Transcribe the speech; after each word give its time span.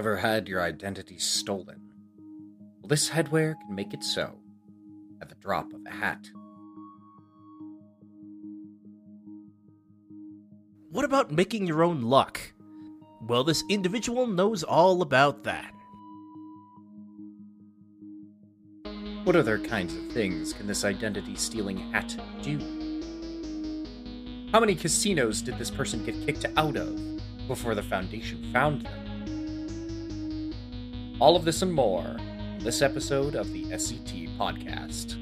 Ever 0.00 0.16
had 0.16 0.48
your 0.48 0.62
identity 0.62 1.18
stolen? 1.18 1.78
Well, 2.80 2.88
this 2.88 3.10
headwear 3.10 3.60
can 3.60 3.74
make 3.74 3.92
it 3.92 4.02
so 4.02 4.38
at 5.20 5.28
the 5.28 5.34
drop 5.34 5.70
of 5.74 5.84
a 5.84 5.90
hat. 5.90 6.26
What 10.90 11.04
about 11.04 11.30
making 11.30 11.66
your 11.66 11.82
own 11.82 12.00
luck? 12.00 12.40
Well, 13.20 13.44
this 13.44 13.62
individual 13.68 14.26
knows 14.26 14.62
all 14.62 15.02
about 15.02 15.44
that. 15.44 15.74
What 19.24 19.36
other 19.36 19.58
kinds 19.58 19.94
of 19.94 20.12
things 20.12 20.54
can 20.54 20.66
this 20.66 20.86
identity 20.86 21.36
stealing 21.36 21.76
hat 21.92 22.16
do? 22.40 22.58
How 24.50 24.60
many 24.60 24.76
casinos 24.76 25.42
did 25.42 25.58
this 25.58 25.70
person 25.70 26.02
get 26.06 26.26
kicked 26.26 26.46
out 26.56 26.78
of 26.78 26.98
before 27.46 27.74
the 27.74 27.82
Foundation 27.82 28.50
found 28.50 28.86
them? 28.86 28.99
All 31.20 31.36
of 31.36 31.44
this 31.44 31.60
and 31.60 31.70
more 31.70 32.16
this 32.60 32.80
episode 32.80 33.34
of 33.34 33.52
the 33.52 33.64
SCT 33.64 34.36
Podcast. 34.38 35.18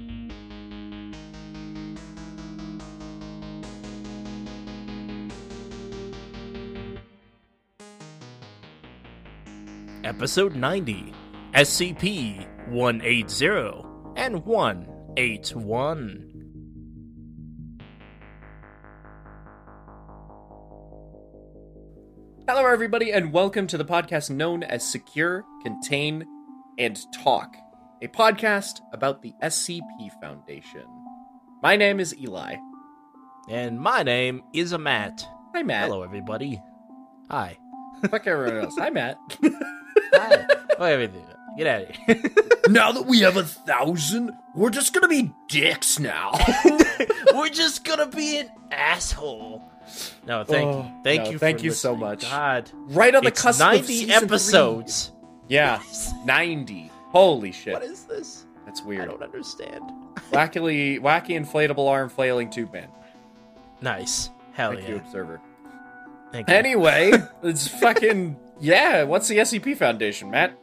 Episode 10.05 10.55
90, 10.55 11.12
SCP 11.55 12.47
180 12.69 13.84
and 14.17 14.45
181. 14.45 16.38
Hello, 22.69 22.74
everybody, 22.74 23.12
and 23.12 23.33
welcome 23.33 23.66
to 23.69 23.78
the 23.78 23.84
podcast 23.86 24.28
known 24.28 24.62
as 24.62 24.86
Secure, 24.86 25.42
Contain, 25.62 26.27
and 26.77 27.00
Talk, 27.14 27.56
a 28.02 28.08
podcast 28.08 28.83
about 28.92 29.22
the 29.22 29.33
SCP 29.42 30.11
Foundation. 30.20 30.84
My 31.62 31.77
name 31.77 31.98
is 31.98 32.14
Eli. 32.14 32.56
And 33.48 33.80
my 33.80 34.02
name 34.02 34.42
is 34.52 34.72
a 34.72 34.78
Matt. 34.78 35.27
Hi, 35.55 35.62
Matt. 35.62 35.89
Hello, 35.89 36.02
everybody. 36.02 36.61
Hi. 37.30 37.56
Fuck 38.11 38.27
everyone 38.27 38.64
else. 38.64 38.74
Hi, 38.77 38.91
Matt. 38.91 39.16
Hi. 40.12 40.46
Wait, 40.78 40.98
wait, 40.98 41.11
wait. 41.11 41.24
Get 41.56 41.66
out 41.66 41.83
of 41.89 41.96
here. 41.96 42.22
now 42.69 42.92
that 42.92 43.06
we 43.06 43.20
have 43.20 43.39
a 43.39 43.44
thousand, 43.44 44.33
we're 44.55 44.69
just 44.69 44.92
gonna 44.92 45.08
be 45.08 45.33
dicks 45.48 45.98
now. 45.98 46.39
We're 47.34 47.48
just 47.48 47.84
gonna 47.84 48.08
be 48.08 48.41
an 48.41 48.50
asshole. 48.70 49.62
No, 50.27 50.44
thank 50.44 50.67
Oh, 50.69 50.83
you. 50.83 51.00
Thank 51.05 51.25
no, 51.25 51.31
you. 51.31 51.39
thank 51.39 51.58
for 51.58 51.64
you 51.64 51.70
so 51.72 51.97
much. 51.97 52.22
God. 52.22 52.70
right 52.89 53.14
on 53.14 53.22
the 53.22 53.28
It's 53.28 53.42
cusp 53.42 53.61
of 53.61 53.67
90 53.67 53.86
season 53.86 54.11
episodes. 54.11 55.06
three. 55.06 55.14
Yeah, 55.56 55.80
90. 56.25 56.91
Holy 57.11 57.53
shit. 57.53 57.72
What 57.72 57.83
is 57.83 58.05
this? 58.05 58.45
That's 58.67 58.83
weird. 58.83 59.03
I 59.03 59.06
don't 59.06 59.22
understand. 59.22 59.83
Wackily, 60.33 61.01
wacky 61.01 61.30
inflatable 61.30 61.89
arm 61.89 62.08
flailing 62.11 62.51
tube 62.51 62.73
man. 62.73 62.89
Nice. 63.80 64.30
Hell 64.52 64.73
Thank 64.74 64.89
you, 64.89 64.96
yeah. 64.96 65.01
Observer. 65.01 65.40
Thank 66.33 66.48
you. 66.48 66.55
Anyway, 66.55 67.13
it's 67.42 67.67
fucking 67.68 68.36
yeah. 68.61 69.05
What's 69.05 69.29
the 69.29 69.39
SCP 69.39 69.77
Foundation, 69.77 70.30
Matt? 70.30 70.58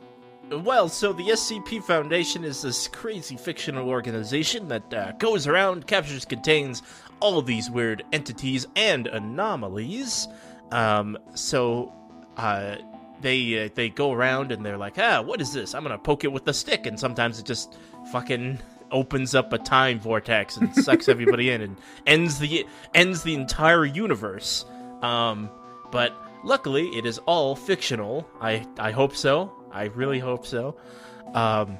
Well, 0.52 0.88
so 0.90 1.12
the 1.12 1.24
SCP 1.30 1.82
Foundation 1.84 2.44
is 2.44 2.62
this 2.62 2.88
crazy 2.88 3.36
fictional 3.36 3.90
organization 3.90 4.68
that 4.68 4.94
uh, 4.94 5.12
goes 5.14 5.48
around, 5.48 5.88
captures, 5.88 6.24
contains 6.26 6.84
all 7.20 7.42
these 7.42 7.70
weird 7.70 8.04
entities 8.12 8.68
and 8.76 9.08
anomalies. 9.08 10.28
Um, 10.72 11.18
so 11.34 11.94
uh, 12.38 12.78
they 13.22 13.66
uh, 13.66 13.70
they 13.76 13.90
go 13.90 14.12
around 14.12 14.52
and 14.52 14.66
they're 14.66 14.78
like, 14.78 14.98
ah, 14.98 15.22
what 15.22 15.42
is 15.42 15.54
this? 15.54 15.74
I'm 15.74 15.84
gonna 15.84 15.98
poke 15.98 16.24
it 16.24 16.32
with 16.32 16.48
a 16.48 16.54
stick, 16.54 16.86
and 16.86 17.00
sometimes 17.00 17.40
it 17.40 17.46
just 17.46 17.78
fucking 18.12 18.60
opens 18.92 19.34
up 19.36 19.52
a 19.52 19.58
time 19.58 20.00
vortex 20.00 20.58
and 20.58 20.74
sucks 20.86 21.10
everybody 21.10 21.50
in 21.50 21.62
and 21.62 21.78
ends 22.06 22.40
the 22.40 22.66
ends 22.94 23.24
the 23.24 23.34
entire 23.34 23.86
universe. 23.86 24.66
Um, 25.02 25.50
but 25.92 26.16
luckily, 26.44 26.88
it 26.90 27.06
is 27.06 27.18
all 27.20 27.56
fictional. 27.56 28.28
I 28.42 28.66
I 28.78 28.92
hope 28.92 29.16
so. 29.16 29.52
I 29.72 29.86
really 29.86 30.20
hope 30.20 30.46
so. 30.46 30.78
Um, 31.34 31.80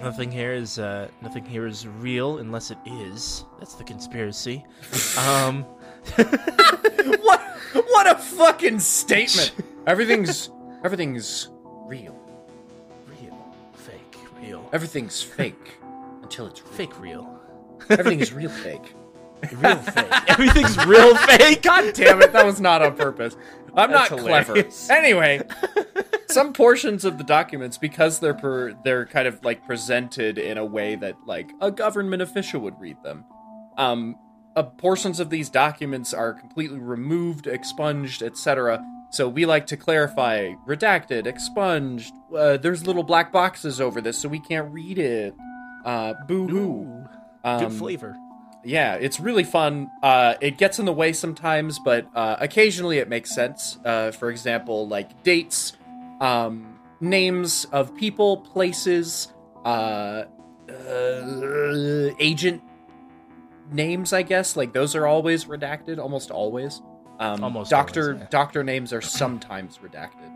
nothing 0.00 0.30
here 0.30 0.52
is 0.52 0.78
uh, 0.78 1.08
nothing 1.20 1.44
here 1.44 1.66
is 1.66 1.86
real 1.86 2.38
unless 2.38 2.70
it 2.70 2.78
is. 2.86 3.44
That's 3.58 3.74
the 3.74 3.84
conspiracy. 3.84 4.64
Um, 5.18 5.62
what? 7.20 7.40
What 7.74 8.10
a 8.10 8.16
fucking 8.18 8.80
statement! 8.80 9.52
Everything's 9.86 10.50
everything's 10.84 11.48
real. 11.86 12.18
real, 13.06 13.54
fake, 13.72 14.16
real, 14.40 14.68
Everything's 14.72 15.22
fake 15.22 15.78
until 16.22 16.46
it's 16.46 16.62
real. 16.62 16.72
fake, 16.72 17.00
real, 17.00 17.40
Everything's 17.90 18.32
real 18.32 18.50
fake. 18.50 18.94
real, 19.52 19.76
fake. 19.76 20.06
Everything's 20.28 20.86
real, 20.86 21.16
fake. 21.16 21.62
God 21.62 21.94
damn 21.94 22.20
it, 22.22 22.32
that 22.32 22.44
was 22.44 22.60
not 22.60 22.82
on 22.82 22.94
purpose. 22.96 23.36
I'm 23.74 23.90
That's 23.90 24.10
not 24.10 24.20
clever. 24.20 24.64
Anyway, 24.90 25.42
some 26.28 26.52
portions 26.52 27.04
of 27.04 27.18
the 27.18 27.24
documents, 27.24 27.78
because 27.78 28.20
they're 28.20 28.34
per, 28.34 28.72
they're 28.84 29.06
kind 29.06 29.26
of 29.28 29.44
like 29.44 29.64
presented 29.66 30.38
in 30.38 30.58
a 30.58 30.64
way 30.64 30.94
that 30.96 31.16
like 31.26 31.50
a 31.60 31.70
government 31.70 32.22
official 32.22 32.60
would 32.60 32.78
read 32.80 32.96
them. 33.02 33.24
Um, 33.78 34.16
uh, 34.54 34.62
portions 34.64 35.18
of 35.20 35.30
these 35.30 35.48
documents 35.48 36.12
are 36.12 36.34
completely 36.34 36.78
removed, 36.78 37.46
expunged, 37.46 38.22
etc. 38.22 38.84
So 39.10 39.28
we 39.28 39.46
like 39.46 39.66
to 39.68 39.76
clarify: 39.76 40.52
redacted, 40.66 41.26
expunged. 41.26 42.12
Uh, 42.36 42.58
there's 42.58 42.86
little 42.86 43.02
black 43.02 43.32
boxes 43.32 43.80
over 43.80 44.00
this, 44.00 44.18
so 44.18 44.28
we 44.28 44.40
can't 44.40 44.70
read 44.72 44.98
it. 44.98 45.34
Uh, 45.84 46.14
boo 46.28 46.46
hoo. 46.48 46.56
Ooh, 46.58 47.04
good 47.42 47.66
Um, 47.66 47.70
flavor. 47.72 48.16
Yeah, 48.64 48.94
it's 48.94 49.18
really 49.20 49.44
fun. 49.44 49.90
Uh, 50.02 50.34
it 50.40 50.56
gets 50.58 50.78
in 50.78 50.84
the 50.84 50.92
way 50.92 51.12
sometimes, 51.12 51.78
but 51.78 52.06
uh, 52.14 52.36
occasionally 52.38 52.98
it 52.98 53.08
makes 53.08 53.34
sense. 53.34 53.78
Uh, 53.84 54.10
for 54.12 54.30
example, 54.30 54.86
like 54.86 55.22
dates, 55.22 55.72
um, 56.20 56.78
names 57.00 57.66
of 57.72 57.94
people, 57.96 58.38
places, 58.38 59.32
uh, 59.64 60.24
uh, 60.68 62.10
agent 62.18 62.62
names. 63.70 64.12
I 64.12 64.22
guess 64.22 64.56
like 64.56 64.72
those 64.72 64.94
are 64.94 65.06
always 65.06 65.46
redacted, 65.46 65.98
almost 65.98 66.30
always. 66.30 66.80
Um, 67.18 67.44
Almost 67.44 67.70
doctor 67.70 68.08
always, 68.12 68.22
yeah. 68.22 68.28
doctor 68.30 68.64
names 68.64 68.92
are 68.92 69.02
sometimes 69.02 69.78
redacted. 69.78 70.30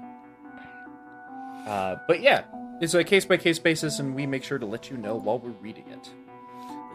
Uh, 1.66 1.96
but 2.06 2.20
yeah, 2.20 2.44
it's 2.80 2.94
a 2.94 3.02
case 3.02 3.24
by 3.24 3.36
case 3.38 3.58
basis, 3.58 3.98
and 3.98 4.14
we 4.14 4.24
make 4.26 4.44
sure 4.44 4.58
to 4.58 4.66
let 4.66 4.88
you 4.90 4.96
know 4.96 5.16
while 5.16 5.38
we're 5.38 5.50
reading 5.50 5.88
it. 5.88 6.10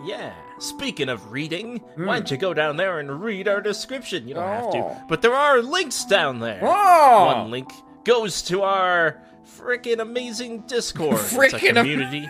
Yeah. 0.03 0.34
Speaking 0.59 1.09
of 1.09 1.31
reading, 1.31 1.79
why 1.96 2.16
don't 2.16 2.31
you 2.31 2.38
go 2.38 2.53
down 2.53 2.78
there 2.78 3.00
and 3.00 3.22
read 3.22 3.47
our 3.47 3.62
description? 3.62 4.28
You 4.28 4.35
don't 4.35 4.47
have 4.47 4.72
to, 4.72 4.78
Oh. 4.79 5.02
but 5.07 5.22
there 5.22 5.34
are 5.34 5.62
links 5.62 6.06
down 6.06 6.40
there. 6.40 6.59
Oh! 6.62 7.25
One 7.38 7.52
link 7.52 7.72
goes 8.03 8.41
to 8.43 8.64
our 8.64 9.22
freaking 9.58 9.99
amazing 9.99 10.61
Discord. 10.61 11.16
a 11.16 11.17
Frickin' 11.17 11.70
am- 11.70 11.76
community. 11.85 12.28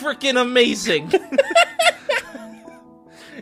freaking 0.00 0.40
amazing. 0.40 1.10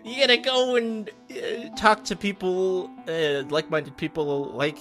you 0.05 0.21
gotta 0.21 0.37
go 0.37 0.77
and 0.77 1.11
uh, 1.31 1.69
talk 1.77 2.05
to 2.05 2.17
people, 2.17 2.91
uh, 3.09 3.43
like-minded 3.49 3.97
people, 3.97 4.45
like 4.53 4.79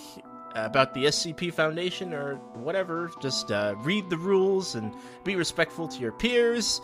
about 0.56 0.94
the 0.94 1.06
SCP 1.06 1.54
Foundation 1.54 2.14
or 2.14 2.36
whatever. 2.56 3.12
Just 3.22 3.52
uh, 3.52 3.76
read 3.80 4.10
the 4.10 4.18
rules 4.18 4.76
and 4.76 4.94
be 5.24 5.36
respectful 5.36 5.88
to 5.88 6.00
your 6.00 6.12
peers. 6.12 6.82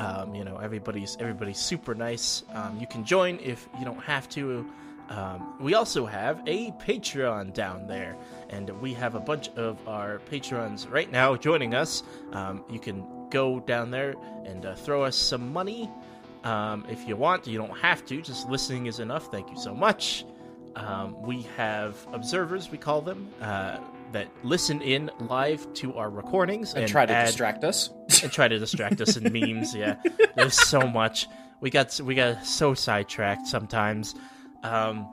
Um, 0.00 0.34
you 0.34 0.44
know, 0.44 0.56
everybody's 0.56 1.16
everybody's 1.20 1.58
super 1.58 1.94
nice. 1.94 2.42
Um, 2.54 2.78
you 2.80 2.86
can 2.86 3.04
join 3.04 3.38
if 3.40 3.68
you 3.78 3.84
don't 3.84 4.02
have 4.02 4.28
to. 4.30 4.66
Um, 5.10 5.56
we 5.60 5.74
also 5.74 6.06
have 6.06 6.40
a 6.46 6.70
Patreon 6.72 7.52
down 7.52 7.86
there, 7.86 8.16
and 8.48 8.70
we 8.80 8.94
have 8.94 9.14
a 9.14 9.20
bunch 9.20 9.48
of 9.50 9.76
our 9.86 10.20
patrons 10.20 10.86
right 10.86 11.10
now 11.10 11.36
joining 11.36 11.74
us. 11.74 12.02
Um, 12.32 12.64
you 12.70 12.78
can 12.78 13.04
go 13.28 13.60
down 13.60 13.90
there 13.90 14.14
and 14.46 14.64
uh, 14.64 14.74
throw 14.74 15.02
us 15.02 15.16
some 15.16 15.52
money 15.52 15.90
um, 16.44 16.86
if 16.88 17.06
you 17.06 17.16
want. 17.16 17.46
You 17.46 17.58
don't 17.58 17.78
have 17.78 18.06
to; 18.06 18.22
just 18.22 18.48
listening 18.48 18.86
is 18.86 19.00
enough. 19.00 19.30
Thank 19.30 19.50
you 19.50 19.58
so 19.58 19.74
much. 19.74 20.24
Um, 20.76 21.20
we 21.22 21.42
have 21.56 21.96
observers, 22.12 22.70
we 22.70 22.78
call 22.78 23.00
them. 23.02 23.28
Uh, 23.40 23.78
that 24.12 24.28
listen 24.44 24.80
in 24.82 25.10
live 25.20 25.72
to 25.74 25.94
our 25.94 26.10
recordings 26.10 26.74
And 26.74 26.88
try 26.88 27.06
to 27.06 27.12
add- 27.12 27.26
distract 27.26 27.64
us. 27.64 27.90
and 28.22 28.30
try 28.32 28.48
to 28.48 28.58
distract 28.58 29.00
us 29.00 29.16
in 29.16 29.32
memes. 29.32 29.74
Yeah, 29.74 29.96
there's 30.34 30.54
so 30.54 30.80
much. 30.86 31.26
We 31.60 31.70
got 31.70 31.98
we 32.00 32.14
got 32.14 32.44
so 32.44 32.74
sidetracked 32.74 33.46
sometimes. 33.46 34.14
Um, 34.62 35.08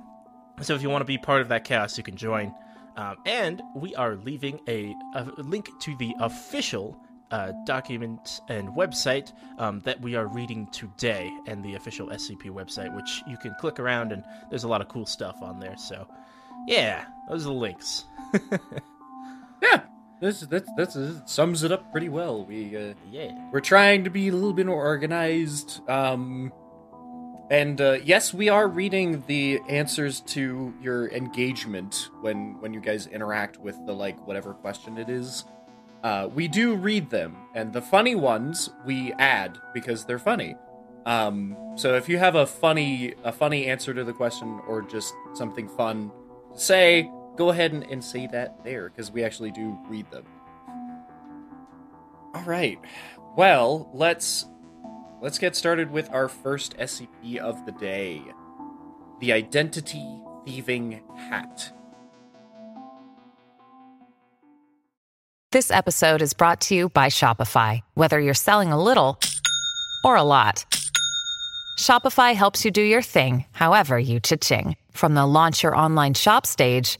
so 0.61 0.73
if 0.73 0.81
you 0.81 0.89
want 0.89 1.01
to 1.01 1.05
be 1.05 1.17
part 1.17 1.41
of 1.41 1.49
that 1.49 1.63
chaos, 1.63 1.97
you 1.97 2.03
can 2.03 2.15
join. 2.15 2.53
Um, 2.95 3.17
and 3.25 3.61
we 3.75 3.93
are 3.95 4.15
leaving 4.15 4.59
a, 4.67 4.95
a 5.13 5.23
link 5.37 5.69
to 5.81 5.95
the 5.97 6.15
official 6.19 6.99
uh, 7.29 7.51
document 7.65 8.41
and 8.49 8.69
website 8.69 9.31
um, 9.59 9.81
that 9.81 10.01
we 10.01 10.15
are 10.15 10.25
reading 10.27 10.65
today, 10.67 11.31
and 11.45 11.63
the 11.63 11.75
official 11.75 12.07
SCP 12.07 12.45
website, 12.45 12.95
which 12.95 13.21
you 13.27 13.37
can 13.37 13.53
click 13.59 13.79
around, 13.79 14.11
and 14.11 14.23
there's 14.49 14.63
a 14.63 14.67
lot 14.67 14.81
of 14.81 14.87
cool 14.87 15.05
stuff 15.05 15.41
on 15.41 15.59
there. 15.59 15.77
So, 15.77 16.07
yeah, 16.67 17.05
those 17.29 17.43
are 17.43 17.49
the 17.49 17.53
links. 17.53 18.05
Yeah, 19.61 19.81
this 20.21 20.41
that's 20.41 20.69
that's 20.77 20.95
it 20.95 21.27
sums 21.27 21.63
it 21.63 21.71
up 21.71 21.91
pretty 21.91 22.09
well. 22.09 22.45
We 22.45 22.75
uh, 22.77 22.93
Yeah. 23.09 23.31
we're 23.51 23.59
trying 23.59 24.03
to 24.03 24.09
be 24.11 24.27
a 24.27 24.31
little 24.31 24.53
bit 24.53 24.67
more 24.67 24.83
organized. 24.85 25.81
Um, 25.89 26.53
and 27.49 27.79
uh, 27.81 27.97
yes, 28.03 28.33
we 28.33 28.49
are 28.49 28.67
reading 28.67 29.23
the 29.25 29.59
answers 29.67 30.19
to 30.21 30.73
your 30.81 31.09
engagement 31.09 32.09
when 32.21 32.59
when 32.59 32.73
you 32.73 32.79
guys 32.81 33.07
interact 33.07 33.57
with 33.57 33.83
the 33.87 33.93
like 33.93 34.25
whatever 34.27 34.53
question 34.53 34.97
it 34.99 35.09
is. 35.09 35.43
Uh, 36.03 36.29
we 36.35 36.47
do 36.47 36.75
read 36.75 37.09
them, 37.09 37.35
and 37.55 37.73
the 37.73 37.81
funny 37.81 38.13
ones 38.13 38.69
we 38.85 39.11
add 39.13 39.57
because 39.73 40.05
they're 40.05 40.19
funny. 40.19 40.55
Um, 41.07 41.57
so 41.75 41.95
if 41.95 42.07
you 42.07 42.19
have 42.19 42.35
a 42.35 42.45
funny 42.45 43.15
a 43.23 43.31
funny 43.31 43.65
answer 43.65 43.91
to 43.93 44.03
the 44.03 44.13
question 44.13 44.61
or 44.67 44.83
just 44.83 45.15
something 45.33 45.67
fun 45.69 46.11
to 46.53 46.59
say, 46.59 47.09
go 47.37 47.49
ahead 47.49 47.71
and, 47.71 47.83
and 47.83 48.03
say 48.03 48.27
that 48.27 48.63
there 48.63 48.89
because 48.89 49.11
we 49.11 49.23
actually 49.23 49.51
do 49.51 49.77
read 49.87 50.09
them. 50.11 50.25
All 52.33 52.43
right. 52.43 52.79
Well, 53.37 53.89
let's 53.93 54.45
let's 55.21 55.39
get 55.39 55.55
started 55.55 55.91
with 55.91 56.09
our 56.11 56.27
first 56.27 56.75
SCP 56.77 57.37
of 57.37 57.65
the 57.65 57.71
day. 57.73 58.21
The 59.21 59.31
Identity 59.31 60.05
Thieving 60.45 61.01
Hat. 61.15 61.73
This 65.51 65.71
episode 65.71 66.21
is 66.21 66.33
brought 66.33 66.61
to 66.61 66.75
you 66.75 66.89
by 66.89 67.07
Shopify. 67.07 67.79
Whether 67.93 68.19
you're 68.19 68.33
selling 68.33 68.71
a 68.71 68.83
little 68.83 69.17
or 70.03 70.17
a 70.17 70.23
lot, 70.23 70.65
Shopify 71.79 72.35
helps 72.35 72.65
you 72.65 72.71
do 72.71 72.81
your 72.81 73.01
thing, 73.01 73.45
however 73.51 73.97
you 73.97 74.19
cha-ching. 74.19 74.75
From 74.91 75.13
the 75.13 75.25
launch 75.25 75.63
your 75.63 75.75
online 75.75 76.13
shop 76.13 76.45
stage, 76.45 76.99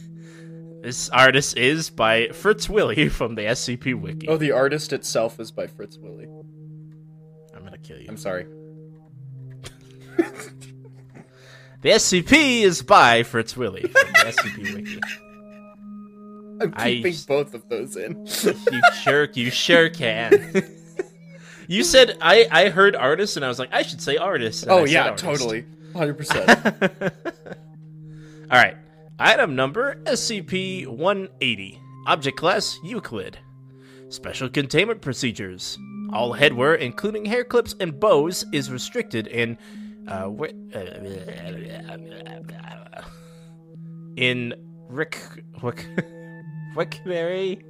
This 0.81 1.09
artist 1.09 1.57
is 1.57 1.89
by 1.89 2.29
Fritz 2.29 2.67
Willie 2.69 3.07
from 3.17 3.35
the 3.35 3.43
SCP 3.43 3.99
Wiki. 3.99 4.27
Oh, 4.27 4.37
the 4.37 4.51
artist 4.51 4.93
itself 4.93 5.39
is 5.39 5.51
by 5.51 5.67
Fritz 5.67 5.97
Willie. 5.97 6.27
I'm 7.55 7.63
gonna 7.63 7.77
kill 7.77 7.99
you. 7.99 8.05
I'm 8.09 8.17
sorry. 8.17 8.45
The 11.81 11.89
SCP 11.89 12.61
is 12.61 12.83
by 12.83 13.23
Fritz 13.23 13.57
Willie 13.57 13.81
from 13.81 13.91
the 14.11 14.19
SCP 14.19 14.75
Wiki. 14.75 14.99
I'm 16.61 16.73
I- 16.75 16.91
keeping 16.91 17.15
both 17.27 17.55
of 17.55 17.67
those 17.69 17.95
in. 17.95 18.23
You 18.71 18.81
sure, 19.01 19.27
you 19.33 19.49
sure 19.49 19.89
can. 19.89 20.63
you 21.67 21.83
said 21.83 22.19
I 22.21 22.47
I 22.51 22.69
heard 22.69 22.95
artist 22.95 23.35
and 23.35 23.43
I 23.43 23.47
was 23.47 23.57
like 23.57 23.69
I 23.73 23.81
should 23.81 23.99
say 23.99 24.17
artist. 24.17 24.65
Oh, 24.69 24.77
I 24.77 24.81
oh 24.81 24.85
yeah, 24.85 25.05
artist. 25.05 25.23
totally. 25.25 25.65
100%. 25.93 27.11
All 28.51 28.57
right. 28.57 28.77
Item 29.23 29.55
number 29.55 30.01
SCP 30.05 30.87
180. 30.87 31.79
Object 32.07 32.37
class 32.39 32.79
Euclid. 32.83 33.37
Special 34.09 34.49
containment 34.49 34.99
procedures. 34.99 35.77
All 36.11 36.33
headwear, 36.33 36.79
including 36.79 37.25
hair 37.25 37.43
clips 37.43 37.75
and 37.79 37.99
bows, 37.99 38.43
is 38.51 38.71
restricted 38.71 39.27
in. 39.27 39.59
Uh, 40.07 40.29
wh- 40.29 40.49
in 44.17 44.55
Rick. 44.89 45.21
Wick. 45.61 45.85
Wickberry? 46.75 47.61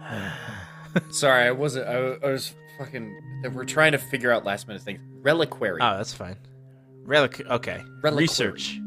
sorry, 1.10 1.44
I 1.46 1.52
wasn't 1.52 1.86
I, 1.86 2.26
I 2.26 2.32
was 2.32 2.52
fucking 2.76 3.16
we're 3.52 3.64
trying 3.64 3.92
to 3.92 3.98
figure 3.98 4.32
out 4.32 4.44
last 4.44 4.66
minute 4.66 4.82
things. 4.82 4.98
Reliquary. 5.22 5.78
Oh, 5.80 5.96
that's 5.96 6.12
fine. 6.12 6.36
Relic. 7.04 7.40
Okay. 7.48 7.84
Reliquary. 8.02 8.16
Research. 8.16 8.80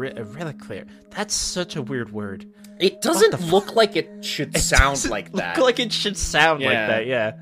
Re- 0.00 0.12
reliquary. 0.14 0.84
That's 1.10 1.34
such 1.34 1.76
a 1.76 1.82
weird 1.82 2.10
word. 2.12 2.46
It 2.78 3.02
doesn't 3.02 3.38
look 3.50 3.76
like 3.76 3.96
it 3.96 4.24
should 4.24 4.56
sound 4.72 4.94
doesn't 4.96 5.10
like 5.10 5.26
look 5.32 5.42
that. 5.42 5.58
like 5.58 5.78
it 5.78 5.92
should 5.92 6.16
sound 6.16 6.62
like 6.62 6.72
that, 6.72 7.06
yeah. 7.06 7.32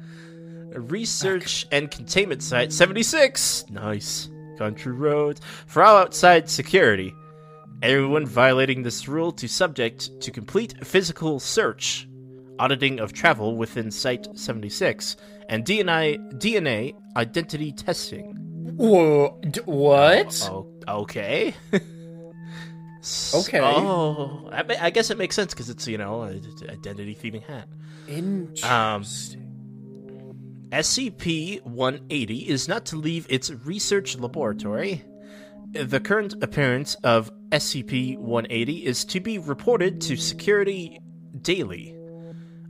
Research 0.72 1.66
and 1.70 1.90
containment 1.90 2.42
site 2.42 2.72
76. 2.72 3.66
Nice. 3.70 4.28
Country 4.58 4.92
roads. 4.92 5.40
For 5.66 5.82
all 5.84 5.96
outside 5.96 6.48
security. 6.50 7.14
Everyone 7.80 8.26
violating 8.26 8.82
this 8.82 9.06
rule 9.06 9.30
to 9.32 9.46
subject 9.48 10.20
to 10.20 10.32
complete 10.32 10.84
physical 10.84 11.38
search, 11.38 12.08
auditing 12.58 12.98
of 12.98 13.12
travel 13.12 13.56
within 13.56 13.92
Site 13.92 14.26
76, 14.36 15.16
and 15.48 15.64
DNA, 15.64 16.18
DNA 16.40 16.94
identity 17.16 17.70
testing. 17.70 18.34
Whoa, 18.76 19.38
d- 19.48 19.60
what? 19.64 20.48
Oh, 20.50 20.66
okay. 20.88 21.54
Okay. 23.34 23.60
Oh, 23.60 24.48
I, 24.52 24.64
I 24.80 24.90
guess 24.90 25.10
it 25.10 25.18
makes 25.18 25.34
sense 25.36 25.52
because 25.54 25.70
it's 25.70 25.86
you 25.86 25.98
know 25.98 26.22
identity 26.22 27.14
thieving 27.14 27.42
hat. 27.42 27.68
Um, 28.08 29.02
Interesting. 29.02 29.44
SCP-180 30.70 32.46
is 32.46 32.68
not 32.68 32.84
to 32.86 32.96
leave 32.96 33.26
its 33.30 33.50
research 33.50 34.18
laboratory. 34.18 35.04
The 35.72 36.00
current 36.00 36.34
appearance 36.42 36.94
of 36.96 37.30
SCP-180 37.50 38.82
is 38.82 39.04
to 39.06 39.20
be 39.20 39.38
reported 39.38 40.00
to 40.02 40.16
security 40.16 41.00
daily. 41.40 41.97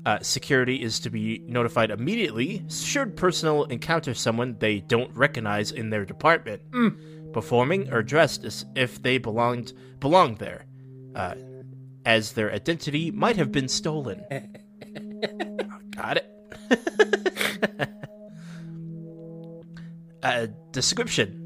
Uh, 0.09 0.19
security 0.23 0.77
is 0.83 1.01
to 1.01 1.11
be 1.11 1.45
notified 1.47 1.91
immediately 1.91 2.65
should 2.71 3.15
personnel 3.15 3.65
encounter 3.65 4.15
someone 4.15 4.57
they 4.59 4.81
don't 4.81 5.15
recognize 5.15 5.71
in 5.71 5.91
their 5.91 6.07
department, 6.07 6.63
performing 7.35 7.93
or 7.93 8.03
dressed 8.03 8.43
as 8.43 8.65
if 8.75 9.03
they 9.03 9.19
belonged 9.19 9.75
belonged 10.01 10.39
there, 10.39 10.65
uh, 11.15 11.35
as 12.07 12.33
their 12.33 12.51
identity 12.51 13.11
might 13.11 13.37
have 13.37 13.53
been 13.53 13.69
stolen. 13.69 14.25
Got 15.91 16.17
it. 16.17 16.31
uh, 20.23 20.47
description 20.73 21.45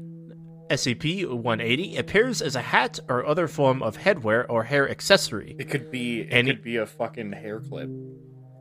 SCP 0.69 1.29
180 1.29 1.97
appears 1.97 2.41
as 2.41 2.55
a 2.55 2.61
hat 2.61 2.97
or 3.09 3.25
other 3.25 3.49
form 3.49 3.83
of 3.83 3.97
headwear 3.97 4.45
or 4.47 4.63
hair 4.63 4.89
accessory. 4.89 5.53
It 5.59 5.69
could 5.69 5.91
be 5.91 6.21
it 6.21 6.31
Any- 6.31 6.51
could 6.53 6.63
be 6.63 6.77
a 6.77 6.85
fucking 6.85 7.33
hair 7.33 7.59
clip. 7.59 7.89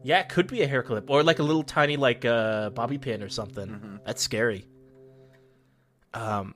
Yeah, 0.05 0.21
it 0.21 0.29
could 0.29 0.47
be 0.49 0.63
a 0.63 0.67
hair 0.67 0.83
clip 0.83 1.09
or 1.11 1.23
like 1.23 1.39
a 1.39 1.43
little 1.43 1.63
tiny 1.63 1.97
like 1.97 2.25
uh, 2.25 2.71
bobby 2.71 2.99
pin 2.99 3.23
or 3.23 3.29
something. 3.29 4.01
That's 4.05 4.23
scary. 4.23 4.67
Um, 6.15 6.55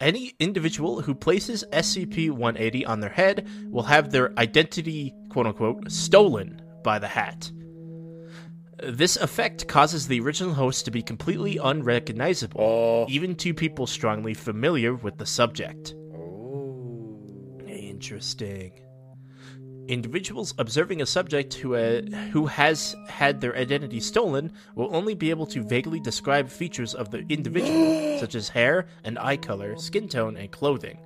any 0.00 0.32
individual 0.40 1.00
who 1.02 1.14
places 1.14 1.64
SCP-180 1.72 2.88
on 2.88 3.00
their 3.00 3.10
head 3.10 3.48
will 3.70 3.82
have 3.84 4.10
their 4.10 4.36
identity, 4.38 5.14
quote 5.30 5.46
unquote, 5.46 5.90
stolen 5.90 6.60
by 6.82 6.98
the 6.98 7.08
hat. 7.08 7.50
This 8.82 9.16
effect 9.16 9.68
causes 9.68 10.06
the 10.06 10.20
original 10.20 10.52
host 10.52 10.84
to 10.84 10.90
be 10.90 11.02
completely 11.02 11.56
unrecognizable, 11.56 12.60
Oh. 12.62 13.06
even 13.08 13.34
to 13.36 13.54
people 13.54 13.86
strongly 13.86 14.34
familiar 14.34 14.94
with 14.94 15.16
the 15.16 15.24
subject. 15.24 15.94
Oh. 16.14 17.18
Interesting. 17.66 18.72
Individuals 19.88 20.54
observing 20.58 21.02
a 21.02 21.06
subject 21.06 21.54
who 21.54 21.74
uh, 21.74 22.02
who 22.32 22.46
has 22.46 22.96
had 23.08 23.40
their 23.40 23.56
identity 23.56 24.00
stolen 24.00 24.52
will 24.74 24.94
only 24.94 25.14
be 25.14 25.30
able 25.30 25.46
to 25.46 25.62
vaguely 25.62 26.00
describe 26.00 26.48
features 26.48 26.94
of 26.94 27.10
the 27.10 27.24
individual, 27.28 28.18
such 28.20 28.34
as 28.34 28.48
hair 28.48 28.86
and 29.04 29.18
eye 29.18 29.36
color, 29.36 29.76
skin 29.76 30.08
tone, 30.08 30.36
and 30.36 30.50
clothing, 30.50 30.98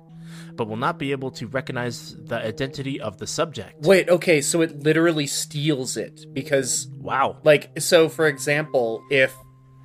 but 0.55 0.67
will 0.67 0.77
not 0.77 0.97
be 0.97 1.11
able 1.11 1.31
to 1.31 1.47
recognize 1.47 2.15
the 2.25 2.37
identity 2.37 2.99
of 2.99 3.17
the 3.17 3.27
subject. 3.27 3.81
Wait, 3.85 4.09
okay, 4.09 4.41
so 4.41 4.61
it 4.61 4.79
literally 4.79 5.27
steals 5.27 5.97
it 5.97 6.25
because 6.33 6.87
Wow. 6.99 7.37
like 7.43 7.79
so 7.79 8.09
for 8.09 8.27
example, 8.27 9.03
if 9.11 9.33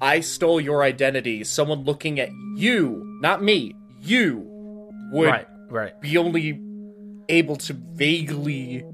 I 0.01 0.21
stole 0.21 0.61
your 0.61 0.83
identity, 0.83 1.45
someone 1.45 1.85
looking 1.85 2.21
at 2.21 2.31
you, 2.57 3.03
not 3.23 3.43
me, 3.43 3.75
you, 4.01 4.45
would 5.13 5.29
right, 5.29 5.47
right. 5.71 6.01
be 6.01 6.17
only 6.19 6.61
able 7.29 7.57
to 7.57 7.73
vaguely 7.73 8.83
Be 8.83 8.85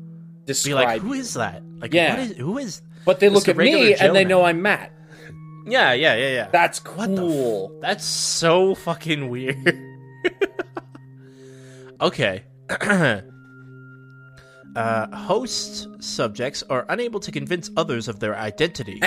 describe. 0.47 0.85
like, 0.85 1.03
who 1.03 1.13
is 1.13 1.35
that? 1.35 1.63
Like, 1.79 1.93
Yeah. 1.95 2.17
what 2.17 2.31
is 2.31 2.37
who 2.37 2.59
is? 2.59 2.83
But 3.05 3.21
they 3.21 3.29
look 3.29 3.49
at 3.49 3.57
me 3.57 3.73
regular 3.73 3.97
and 4.01 4.17
they 4.17 4.25
Joe 4.25 4.29
know. 4.29 4.45
I'm 4.45 4.63
Matt. 4.63 4.93
Yeah, 5.67 5.93
yeah, 5.93 6.15
yeah, 6.17 6.29
yeah. 6.33 6.49
That's 6.51 6.81
the 6.81 6.91
f- 6.91 6.97
cool. 7.17 7.79
That's 7.81 8.05
so 8.05 8.75
fucking 8.75 9.29
weird. 9.29 9.57
okay. 12.01 12.43
uh, 14.77 15.17
host 15.17 15.89
subjects 16.03 16.63
are 16.71 16.87
unable 16.89 17.21
to 17.21 17.31
convince 17.31 17.71
others 17.77 18.09
of 18.09 18.19
their 18.21 18.37
identity. 18.37 19.01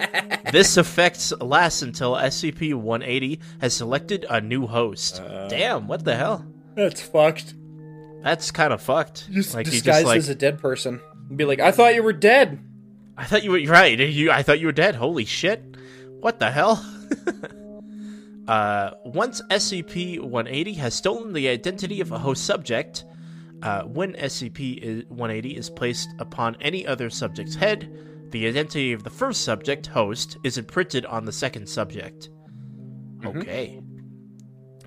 this 0.52 0.76
effect 0.76 1.32
lasts 1.40 1.82
until 1.82 2.12
SCP-180 2.14 3.38
has 3.60 3.74
selected 3.74 4.26
a 4.28 4.40
new 4.40 4.66
host. 4.66 5.20
Uh. 5.20 5.48
Damn, 5.48 5.86
what 5.88 6.04
the 6.04 6.16
hell? 6.16 6.44
That's 6.74 7.00
fucked. 7.00 7.54
That's 8.22 8.50
kind 8.50 8.72
of 8.72 8.80
fucked. 8.80 9.30
Just 9.30 9.54
like 9.54 9.66
disguised 9.66 9.84
just 9.84 10.06
like, 10.06 10.18
as 10.18 10.28
a 10.28 10.34
dead 10.34 10.58
person. 10.58 11.00
Be 11.34 11.44
like, 11.44 11.60
I 11.60 11.70
thought 11.72 11.94
you 11.94 12.02
were 12.02 12.12
dead. 12.12 12.60
I 13.16 13.24
thought 13.24 13.42
you 13.42 13.50
were 13.50 13.62
right. 13.64 13.98
You, 13.98 14.30
I 14.30 14.42
thought 14.42 14.60
you 14.60 14.66
were 14.66 14.72
dead. 14.72 14.94
Holy 14.94 15.24
shit! 15.24 15.62
What 16.20 16.38
the 16.38 16.50
hell? 16.50 16.84
uh, 18.48 18.92
once 19.04 19.42
SCP-180 19.50 20.76
has 20.76 20.94
stolen 20.94 21.32
the 21.32 21.48
identity 21.48 22.00
of 22.00 22.12
a 22.12 22.18
host 22.18 22.44
subject, 22.44 23.04
uh, 23.62 23.82
when 23.82 24.14
SCP-180 24.14 25.56
is 25.56 25.70
placed 25.70 26.10
upon 26.18 26.56
any 26.60 26.86
other 26.86 27.10
subject's 27.10 27.54
head, 27.54 27.90
the 28.30 28.46
identity 28.46 28.92
of 28.92 29.02
the 29.04 29.10
first 29.10 29.42
subject 29.42 29.86
host 29.86 30.38
is 30.42 30.58
imprinted 30.58 31.04
on 31.06 31.24
the 31.24 31.32
second 31.32 31.68
subject. 31.68 32.30
Okay. 33.24 33.80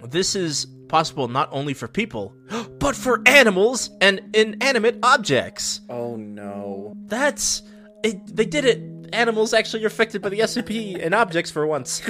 This 0.04 0.36
is 0.36 0.68
possible 0.88 1.27
not 1.27 1.50
only 1.51 1.74
for 1.74 1.88
people, 1.88 2.36
but 2.80 2.96
for 2.96 3.22
animals 3.25 3.89
and 4.01 4.22
inanimate 4.34 5.00
objects. 5.04 5.82
Oh 5.89 6.15
no. 6.15 6.94
That's 7.06 7.63
it, 8.04 8.36
they 8.36 8.46
did 8.46 8.65
it. 8.65 9.13
Animals 9.13 9.54
actually 9.54 9.84
are 9.84 9.88
affected 9.88 10.22
by 10.22 10.30
the 10.30 10.39
SCP 10.39 11.04
and 11.04 11.13
objects 11.13 11.51
for 11.51 11.65
once. 11.65 12.01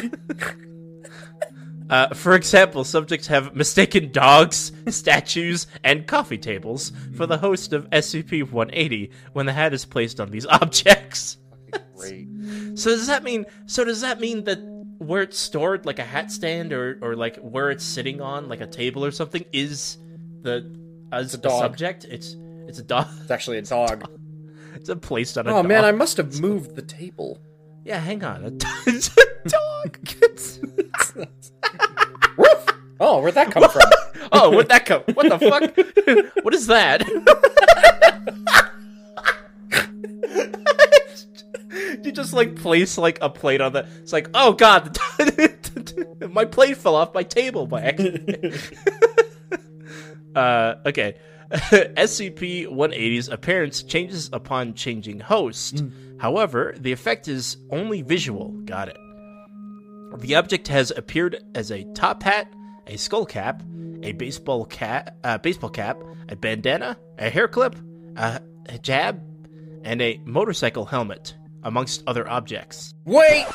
uh, 1.89 2.13
for 2.13 2.35
example, 2.35 2.83
subjects 2.83 3.27
have 3.27 3.55
mistaken 3.55 4.11
dogs, 4.11 4.71
statues, 4.89 5.67
and 5.83 6.07
coffee 6.07 6.37
tables 6.37 6.91
for 7.15 7.25
the 7.25 7.37
host 7.37 7.73
of 7.73 7.89
SCP-180 7.89 9.11
when 9.33 9.45
the 9.45 9.53
hat 9.53 9.73
is 9.73 9.85
placed 9.85 10.19
on 10.19 10.31
these 10.31 10.45
objects. 10.61 11.37
Great. 11.95 12.27
So 12.75 12.91
does 12.91 13.07
that 13.07 13.23
mean? 13.23 13.45
So 13.65 13.83
does 13.83 14.01
that 14.01 14.19
mean 14.19 14.43
that 14.45 14.59
where 15.05 15.21
it's 15.21 15.37
stored, 15.39 15.85
like 15.85 15.99
a 15.99 16.03
hat 16.03 16.31
stand, 16.31 16.73
or 16.73 16.97
or 17.01 17.15
like 17.15 17.37
where 17.37 17.71
it's 17.71 17.83
sitting 17.83 18.21
on, 18.21 18.47
like 18.49 18.61
a 18.61 18.67
table 18.67 19.03
or 19.05 19.11
something, 19.11 19.45
is 19.53 19.97
the 20.41 20.69
as 21.11 21.33
a 21.33 21.37
the 21.37 21.49
subject? 21.49 22.05
It's 22.05 22.35
it's 22.67 22.79
a 22.79 22.83
dog. 22.83 23.07
It's 23.21 23.31
actually 23.31 23.57
a 23.59 23.61
dog. 23.63 24.07
It's 24.75 24.89
a 24.89 24.95
placed 24.95 25.37
on 25.37 25.47
a 25.47 25.51
Oh 25.51 25.53
dog. 25.61 25.67
man, 25.69 25.85
I 25.85 25.93
must 25.93 26.17
have 26.17 26.39
moved 26.41 26.75
the 26.75 26.81
table. 26.81 27.39
Yeah, 27.85 27.97
hang 27.97 28.23
on. 28.25 28.43
A 28.43 28.51
do- 28.51 28.67
it's 28.87 29.09
a 29.17 29.49
dog. 29.49 29.97
Woof! 32.37 32.65
Oh, 32.99 33.21
where'd 33.21 33.35
that 33.35 33.51
come 33.51 33.69
from? 33.69 33.81
oh, 34.33 34.51
where'd 34.51 34.67
that 34.67 34.85
come? 34.85 35.01
What 35.13 35.29
the 35.29 35.39
fuck? 35.39 36.43
what 36.43 36.53
is 36.53 36.67
that? 36.67 37.01
You 42.03 42.11
just 42.11 42.33
like 42.33 42.55
place 42.55 42.97
like 42.97 43.19
a 43.21 43.29
plate 43.29 43.61
on 43.61 43.73
the. 43.73 43.87
It's 44.01 44.13
like, 44.13 44.29
oh 44.33 44.53
god, 44.53 44.97
my 46.29 46.45
plate 46.45 46.77
fell 46.77 46.95
off 46.95 47.13
my 47.13 47.23
table 47.23 47.67
by 47.67 47.83
accident. 47.83 48.71
uh, 50.35 50.75
okay. 50.85 51.15
SCP-180's 51.51 53.29
appearance 53.29 53.83
changes 53.83 54.29
upon 54.33 54.73
changing 54.73 55.19
host. 55.19 55.83
However, 56.17 56.73
the 56.77 56.91
effect 56.91 57.27
is 57.27 57.57
only 57.69 58.01
visual. 58.01 58.49
Got 58.65 58.89
it. 58.89 58.97
The 60.17 60.35
object 60.35 60.67
has 60.69 60.91
appeared 60.91 61.43
as 61.53 61.71
a 61.71 61.83
top 61.93 62.23
hat, 62.23 62.51
a 62.87 62.97
skull 62.97 63.25
cap, 63.25 63.61
a 64.01 64.13
baseball 64.13 64.65
cap, 64.65 65.17
uh, 65.23 65.37
baseball 65.37 65.69
cap, 65.69 66.01
a 66.29 66.35
bandana, 66.35 66.97
a 67.17 67.29
hair 67.29 67.47
clip, 67.47 67.75
a 68.15 68.41
hijab, 68.65 69.21
and 69.83 70.01
a 70.01 70.19
motorcycle 70.25 70.85
helmet, 70.85 71.35
amongst 71.65 72.03
other 72.07 72.29
objects. 72.29 72.93
Wait. 73.03 73.45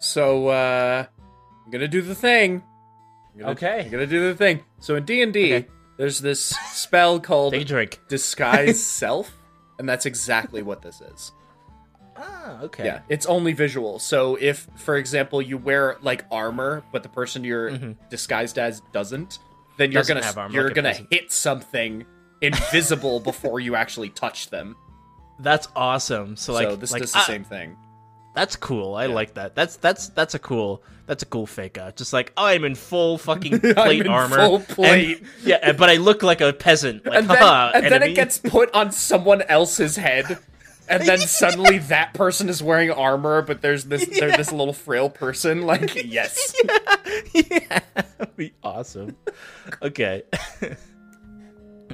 So, 0.00 0.48
uh, 0.48 1.04
I'm 1.64 1.70
gonna 1.70 1.88
do 1.88 2.00
the 2.00 2.14
thing. 2.14 2.62
I'm 3.34 3.40
gonna, 3.40 3.52
Okay. 3.52 3.80
I'm 3.84 3.90
gonna 3.90 4.06
do 4.06 4.28
the 4.28 4.34
thing. 4.36 4.62
So 4.80 4.96
in 4.96 5.04
D 5.04 5.20
and 5.22 5.32
D, 5.32 5.54
Okay. 5.54 5.68
there's 5.98 6.20
this 6.20 6.42
spell 6.72 7.20
called 7.20 7.52
Take 7.52 7.66
drink. 7.66 8.00
disguise 8.08 8.82
self, 8.86 9.36
and 9.78 9.88
that's 9.88 10.06
exactly 10.06 10.62
what 10.62 10.80
this 10.82 11.00
is. 11.00 11.32
Ah, 12.16 12.60
okay. 12.62 12.84
Yeah, 12.84 13.00
it's 13.08 13.26
only 13.26 13.52
visual. 13.54 13.98
So 13.98 14.36
if, 14.40 14.68
for 14.76 14.96
example, 14.96 15.42
you 15.42 15.58
wear 15.58 15.96
like 16.00 16.24
armor, 16.30 16.84
but 16.92 17.02
the 17.02 17.08
person 17.08 17.42
you're 17.42 17.70
disguised 18.08 18.56
as 18.58 18.80
doesn't, 18.92 19.40
then 19.78 19.90
you're 19.90 20.02
Doesn't 20.02 20.34
gonna 20.36 20.52
you're 20.52 20.66
like 20.66 20.74
gonna 20.74 20.94
hit 21.10 21.32
something 21.32 22.04
invisible 22.40 23.18
before 23.18 23.58
you 23.58 23.74
actually 23.74 24.10
touch 24.10 24.50
them. 24.50 24.76
That's 25.38 25.68
awesome. 25.74 26.36
So 26.36 26.52
like, 26.52 26.68
so 26.68 26.76
this 26.76 26.92
like, 26.92 27.02
does 27.02 27.12
the 27.12 27.18
ah, 27.18 27.22
same 27.22 27.44
thing. 27.44 27.76
That's 28.34 28.56
cool. 28.56 28.96
I 28.96 29.06
like 29.06 29.34
that. 29.34 29.54
That's 29.54 29.76
that's 29.76 30.08
that's 30.08 30.34
a 30.34 30.40
cool 30.40 30.82
that's 31.06 31.22
a 31.22 31.26
cool 31.26 31.46
fake 31.46 31.78
out. 31.78 31.96
Just 31.96 32.12
like 32.12 32.32
oh, 32.36 32.46
I'm 32.46 32.64
in 32.64 32.74
full 32.74 33.16
fucking 33.16 33.60
plate 33.74 34.00
in 34.00 34.08
armor, 34.08 34.58
full 34.58 34.84
and- 34.84 35.20
yeah, 35.44 35.72
but 35.72 35.88
I 35.88 35.96
look 35.96 36.22
like 36.22 36.40
a 36.40 36.52
peasant. 36.52 37.06
Like, 37.06 37.18
and 37.18 37.28
then, 37.30 37.70
and 37.74 37.92
then 37.92 38.02
it 38.02 38.14
gets 38.14 38.38
put 38.38 38.74
on 38.74 38.90
someone 38.90 39.42
else's 39.42 39.94
head, 39.94 40.38
and 40.88 41.04
then 41.04 41.18
suddenly 41.20 41.78
that 41.78 42.12
person 42.14 42.48
is 42.48 42.60
wearing 42.60 42.90
armor, 42.90 43.40
but 43.42 43.62
there's 43.62 43.84
this 43.84 44.04
there's 44.06 44.36
this 44.36 44.50
little 44.50 44.74
frail 44.74 45.08
person. 45.08 45.62
Like, 45.62 45.94
yes, 46.04 46.54
yeah, 47.32 47.80
that'd 47.94 48.36
be 48.36 48.52
awesome. 48.64 49.16
Okay. 49.80 50.24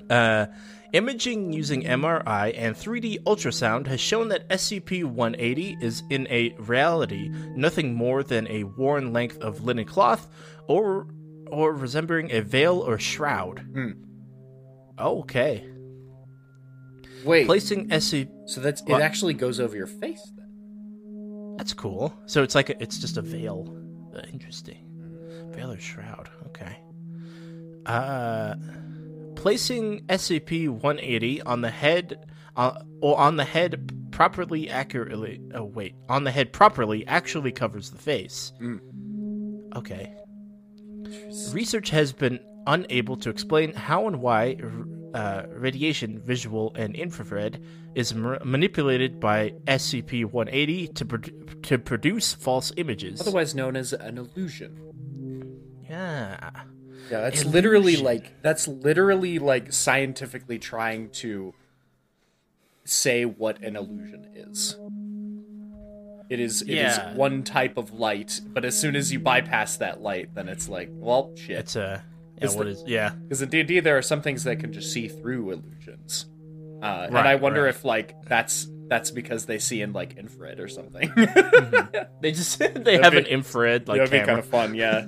uh, 0.08 0.46
imaging 0.92 1.52
using 1.52 1.82
MRI 1.82 2.52
and 2.56 2.74
3D 2.76 3.22
ultrasound 3.24 3.86
has 3.86 4.00
shown 4.00 4.28
that 4.28 4.48
SCP-180 4.48 5.82
is 5.82 6.02
in 6.10 6.26
a 6.28 6.50
reality 6.58 7.28
nothing 7.56 7.94
more 7.94 8.22
than 8.22 8.46
a 8.48 8.64
worn 8.64 9.12
length 9.12 9.38
of 9.38 9.64
linen 9.64 9.84
cloth, 9.84 10.28
or 10.66 11.06
or 11.50 11.72
resembling 11.74 12.30
a 12.32 12.40
veil 12.40 12.78
or 12.80 12.98
shroud. 12.98 13.66
Okay. 14.98 15.64
wait. 17.24 17.46
Placing 17.46 17.88
SCP. 17.88 18.28
so 18.46 18.60
that's 18.60 18.82
What? 18.82 19.00
it. 19.00 19.04
Actually 19.04 19.34
goes 19.34 19.58
over 19.60 19.76
your 19.76 19.86
face. 19.86 20.22
Then 20.36 21.56
That's 21.56 21.72
cool. 21.72 22.12
So 22.26 22.42
it's 22.42 22.54
like 22.54 22.70
a, 22.70 22.80
it's 22.82 22.98
just 22.98 23.16
a 23.16 23.22
veil. 23.22 23.74
Uh, 24.14 24.20
interesting. 24.32 24.78
Veil 25.54 25.72
or 25.72 25.78
shroud. 25.78 26.28
Okay. 26.48 26.76
Uh, 27.86 28.54
placing 29.40 30.04
SCP-180 30.06 31.42
on 31.46 31.62
the 31.62 31.70
head, 31.70 32.26
uh, 32.56 32.82
or 33.00 33.18
on 33.18 33.36
the 33.36 33.44
head 33.44 33.90
properly, 34.10 34.68
accurately. 34.68 35.40
Oh 35.54 35.64
wait, 35.64 35.94
on 36.08 36.24
the 36.24 36.30
head 36.30 36.52
properly 36.52 37.06
actually 37.06 37.52
covers 37.52 37.90
the 37.90 37.98
face. 37.98 38.52
Okay. 39.76 40.14
Research 41.52 41.90
has 41.90 42.12
been 42.12 42.38
unable 42.66 43.16
to 43.16 43.30
explain 43.30 43.72
how 43.72 44.06
and 44.06 44.20
why 44.20 44.56
uh, 45.14 45.44
radiation, 45.48 46.20
visual, 46.20 46.72
and 46.76 46.94
infrared 46.94 47.64
is 47.94 48.14
ma- 48.14 48.38
manipulated 48.44 49.18
by 49.18 49.50
SCP-180 49.66 50.94
to 50.94 51.04
pro- 51.04 51.18
to 51.62 51.78
produce 51.78 52.34
false 52.34 52.72
images. 52.76 53.20
otherwise 53.20 53.54
known 53.54 53.74
as 53.76 53.92
an 53.92 54.18
illusion. 54.18 54.76
yeah. 55.88 56.50
Yeah, 57.10 57.20
that's 57.20 57.44
literally 57.44 57.96
like 57.96 58.40
that's 58.42 58.66
literally 58.68 59.38
like 59.38 59.72
scientifically 59.72 60.58
trying 60.58 61.10
to 61.10 61.54
say 62.84 63.24
what 63.24 63.62
an 63.62 63.76
illusion 63.76 64.28
is. 64.34 64.76
It 66.28 66.38
is 66.38 66.62
it 66.62 66.70
is 66.70 66.96
Yeah. 66.96 67.14
one 67.14 67.42
type 67.42 67.76
of 67.76 67.92
light, 67.92 68.40
but 68.46 68.64
as 68.64 68.78
soon 68.78 68.94
as 68.94 69.12
you 69.12 69.18
bypass 69.18 69.76
that 69.78 70.00
light, 70.00 70.34
then 70.34 70.48
it's 70.48 70.68
like, 70.68 70.88
well, 70.92 71.32
shit. 71.36 71.58
It's 71.58 71.76
a 71.76 72.04
yeah, 72.40 72.48
what 72.54 72.64
the- 72.64 72.70
is 72.70 72.84
yeah. 72.86 73.10
Because 73.10 73.42
in 73.42 73.48
D 73.48 73.60
and 73.60 73.68
D, 73.68 73.80
there 73.80 73.98
are 73.98 74.02
some 74.02 74.22
things 74.22 74.44
that 74.44 74.60
can 74.60 74.72
just 74.72 74.92
see 74.92 75.08
through 75.08 75.50
illusions, 75.50 76.26
uh, 76.82 77.06
and 77.08 77.18
I 77.18 77.34
wonder 77.34 77.62
right. 77.64 77.70
if 77.70 77.84
like 77.84 78.14
that's 78.26 78.68
that's 78.86 79.10
because 79.10 79.46
they 79.46 79.58
see 79.58 79.82
in 79.82 79.92
like 79.92 80.16
infrared 80.16 80.60
or 80.60 80.68
something. 80.68 81.12
They 82.22 82.32
just 82.32 82.58
they 82.84 82.98
have 82.98 83.14
an 83.14 83.24
infrared 83.26 83.88
like 83.88 83.98
That'd 83.98 84.10
be 84.10 84.18
camera. 84.18 84.26
kind 84.26 84.38
of 84.38 84.46
fun, 84.46 84.74
yeah. 84.74 85.06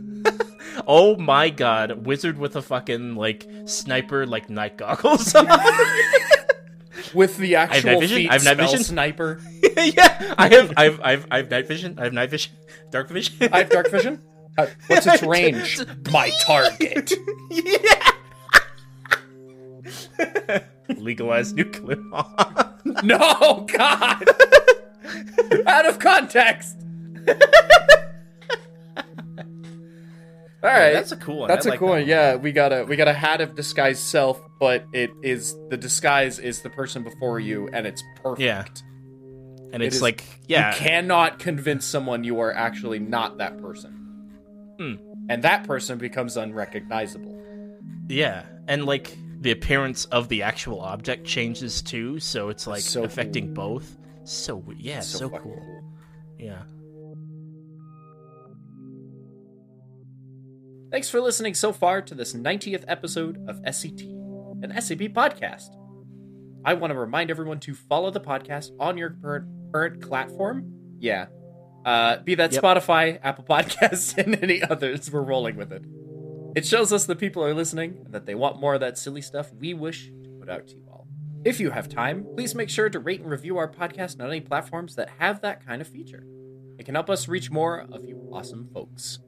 Oh 0.86 1.16
my 1.16 1.50
god, 1.50 2.06
wizard 2.06 2.38
with 2.38 2.56
a 2.56 2.62
fucking 2.62 3.16
like 3.16 3.48
sniper 3.66 4.26
like 4.26 4.50
night 4.50 4.76
goggles. 4.76 5.34
on. 5.34 5.46
with 7.14 7.36
the 7.36 7.52
night 7.52 7.74
actual 7.74 8.00
vision? 8.00 8.16
feet 8.16 8.30
I 8.30 8.34
have 8.34 8.44
night 8.44 8.56
vision? 8.56 8.84
sniper. 8.84 9.40
yeah, 9.76 10.34
I 10.38 10.48
have, 10.48 10.72
I 10.76 10.84
have, 10.84 11.00
I 11.00 11.10
have, 11.12 11.26
I 11.30 11.36
have 11.38 11.50
night 11.50 11.68
vision. 11.68 11.98
I 11.98 12.04
have 12.04 12.12
night 12.12 12.30
vision, 12.30 12.52
dark 12.90 13.10
vision. 13.10 13.48
I 13.52 13.58
have 13.58 13.70
dark 13.70 13.90
vision. 13.90 14.22
Uh, 14.56 14.66
what's 14.86 15.06
its 15.06 15.22
range? 15.22 15.80
My 16.10 16.30
target. 16.44 17.12
Yeah. 17.50 18.10
Legalize 20.96 21.54
nuclear. 21.54 21.96
No, 23.02 23.66
God. 23.72 24.24
Out 25.66 25.86
of 25.86 25.98
context. 25.98 26.76
All 30.62 30.70
right, 30.70 30.92
that's 30.92 31.10
a 31.12 31.16
cool 31.16 31.38
one. 31.38 31.48
That's 31.48 31.66
I 31.66 31.70
a 31.70 31.72
like 31.72 31.78
cool 31.80 31.88
that 31.88 31.94
one. 32.00 32.06
Yeah, 32.06 32.36
we 32.36 32.52
got 32.52 32.72
a 32.72 32.84
we 32.84 32.94
got 32.96 33.08
a 33.08 33.12
hat 33.12 33.40
of 33.40 33.54
disguise 33.56 33.98
self, 33.98 34.40
but 34.60 34.86
it 34.92 35.10
is 35.22 35.56
the 35.70 35.76
disguise 35.76 36.38
is 36.38 36.62
the 36.62 36.70
person 36.70 37.02
before 37.02 37.40
you, 37.40 37.68
and 37.72 37.86
it's 37.86 38.02
perfect. 38.22 38.40
Yeah. 38.42 38.64
and 39.72 39.82
It 39.82 39.86
it's 39.86 40.00
like, 40.00 40.22
yeah, 40.46 40.70
You 40.72 40.78
cannot 40.78 41.38
convince 41.40 41.84
someone 41.84 42.22
you 42.22 42.38
are 42.40 42.52
actually 42.52 43.00
not 43.00 43.38
that 43.38 43.60
person. 43.60 43.92
Hmm. 44.78 44.94
And 45.28 45.42
that 45.42 45.64
person 45.64 45.98
becomes 45.98 46.36
unrecognizable. 46.36 47.38
yeah, 48.08 48.44
and 48.68 48.84
like 48.86 49.16
the 49.40 49.50
appearance 49.50 50.04
of 50.06 50.28
the 50.28 50.42
actual 50.42 50.80
object 50.80 51.26
changes 51.26 51.82
too, 51.82 52.20
so 52.20 52.48
it's 52.50 52.66
like 52.68 52.82
So 52.82 53.02
affecting 53.02 53.52
both. 53.52 53.96
So 54.24 54.62
yeah, 54.78 55.00
So 55.00 55.18
so, 55.18 55.28
cool. 55.30 55.40
cool. 55.40 55.84
Yeah. 56.38 56.62
Thanks 60.92 61.08
for 61.08 61.22
listening 61.22 61.54
so 61.54 61.72
far 61.72 62.02
to 62.02 62.14
this 62.14 62.34
90th 62.34 62.84
episode 62.86 63.48
of 63.48 63.62
SCT, 63.62 64.02
an 64.62 64.72
SCP 64.76 65.14
podcast. 65.14 65.70
I 66.66 66.74
want 66.74 66.92
to 66.92 66.98
remind 66.98 67.30
everyone 67.30 67.60
to 67.60 67.74
follow 67.74 68.10
the 68.10 68.20
podcast 68.20 68.72
on 68.78 68.98
your 68.98 69.16
current, 69.22 69.46
current 69.72 70.02
platform. 70.02 70.70
Yeah. 70.98 71.28
Uh, 71.86 72.18
be 72.18 72.34
that 72.34 72.52
Yep. 72.52 72.62
Spotify, 72.62 73.18
Apple 73.22 73.44
Podcasts, 73.44 74.18
and 74.22 74.40
any 74.42 74.62
others. 74.62 75.10
We're 75.10 75.22
rolling 75.22 75.56
with 75.56 75.72
it. 75.72 75.82
It 76.54 76.66
shows 76.66 76.92
us 76.92 77.06
that 77.06 77.18
people 77.18 77.42
are 77.42 77.54
listening 77.54 78.02
and 78.04 78.12
that 78.12 78.26
they 78.26 78.34
want 78.34 78.60
more 78.60 78.74
of 78.74 78.80
that 78.80 78.98
silly 78.98 79.22
stuff 79.22 79.50
we 79.58 79.72
wish 79.72 80.08
to 80.24 80.28
put 80.38 80.50
out 80.50 80.68
to 80.68 80.74
you 80.76 80.84
all. 80.90 81.08
If 81.42 81.58
you 81.58 81.70
have 81.70 81.88
time, 81.88 82.26
please 82.34 82.54
make 82.54 82.68
sure 82.68 82.90
to 82.90 82.98
rate 83.00 83.22
and 83.22 83.30
review 83.30 83.56
our 83.56 83.66
podcast 83.66 84.20
on 84.20 84.26
any 84.26 84.42
platforms 84.42 84.94
that 84.96 85.08
have 85.18 85.40
that 85.40 85.64
kind 85.64 85.80
of 85.80 85.88
feature. 85.88 86.22
It 86.78 86.84
can 86.84 86.94
help 86.94 87.08
us 87.08 87.28
reach 87.28 87.50
more 87.50 87.86
of 87.90 88.04
you 88.04 88.28
awesome 88.30 88.68
folks. 88.74 89.20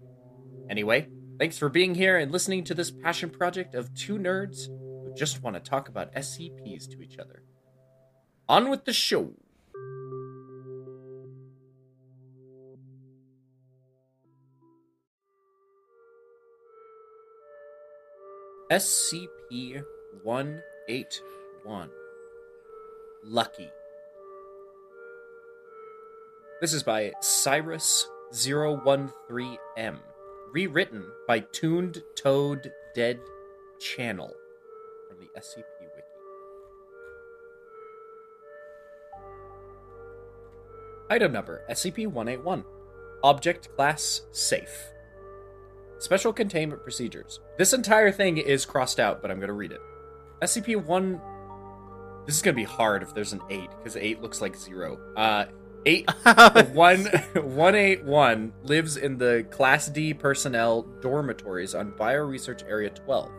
Anyway, 0.68 1.08
thanks 1.38 1.58
for 1.58 1.68
being 1.68 1.94
here 1.94 2.18
and 2.18 2.30
listening 2.32 2.64
to 2.64 2.74
this 2.74 2.90
passion 2.90 3.30
project 3.30 3.74
of 3.74 3.94
two 3.94 4.18
nerds 4.18 4.66
who 4.66 5.12
just 5.16 5.42
want 5.42 5.56
to 5.56 5.60
talk 5.60 5.88
about 5.88 6.14
SCPs 6.14 6.88
to 6.90 7.02
each 7.02 7.18
other. 7.18 7.42
On 8.48 8.70
with 8.70 8.84
the 8.84 8.92
show. 8.92 9.32
SCP 18.70 19.82
181 20.22 21.90
Lucky. 23.24 23.70
This 26.60 26.72
is 26.72 26.82
by 26.82 27.12
Cyrus 27.20 28.08
013M 28.32 29.98
rewritten 30.54 31.04
by 31.26 31.40
Tuned 31.40 32.00
Toad 32.14 32.72
Dead 32.94 33.18
Channel 33.80 34.32
from 35.08 35.18
the 35.18 35.26
SCP 35.38 35.64
Wiki. 35.80 36.06
Item 41.10 41.32
number 41.32 41.64
SCP 41.68 42.06
181 42.06 42.64
Object 43.24 43.74
Class 43.74 44.22
Safe. 44.30 44.92
Special 45.98 46.32
Containment 46.32 46.84
Procedures. 46.84 47.40
This 47.58 47.72
entire 47.72 48.12
thing 48.12 48.38
is 48.38 48.64
crossed 48.64 49.00
out, 49.00 49.20
but 49.22 49.32
I'm 49.32 49.38
going 49.38 49.48
to 49.48 49.54
read 49.54 49.72
it. 49.72 49.80
SCP 50.40 50.82
1. 50.84 51.20
This 52.26 52.36
is 52.36 52.42
going 52.42 52.54
to 52.54 52.60
be 52.60 52.64
hard 52.64 53.02
if 53.02 53.12
there's 53.12 53.32
an 53.32 53.40
8, 53.50 53.70
because 53.78 53.96
8 53.96 54.22
looks 54.22 54.40
like 54.40 54.54
0. 54.54 55.00
Uh, 55.16 55.46
8 55.86 56.08
one 56.72 57.04
181 57.04 58.52
lives 58.62 58.96
in 58.96 59.18
the 59.18 59.46
Class 59.50 59.88
D 59.88 60.14
personnel 60.14 60.82
dormitories 61.00 61.74
on 61.74 61.92
Bioresearch 61.92 62.62
Area 62.68 62.90
12. 62.90 63.30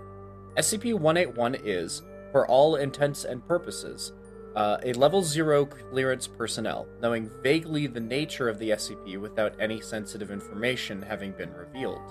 SCP-181 0.57 1.59
is, 1.63 2.03
for 2.31 2.47
all 2.47 2.75
intents 2.75 3.25
and 3.25 3.45
purposes, 3.47 4.13
uh, 4.55 4.77
a 4.83 4.93
level 4.93 5.21
zero 5.21 5.65
clearance 5.65 6.27
personnel, 6.27 6.87
knowing 7.01 7.29
vaguely 7.41 7.87
the 7.87 7.99
nature 7.99 8.47
of 8.47 8.59
the 8.59 8.69
SCP 8.69 9.19
without 9.19 9.53
any 9.59 9.81
sensitive 9.81 10.31
information 10.31 11.01
having 11.01 11.31
been 11.31 11.51
revealed. 11.53 12.01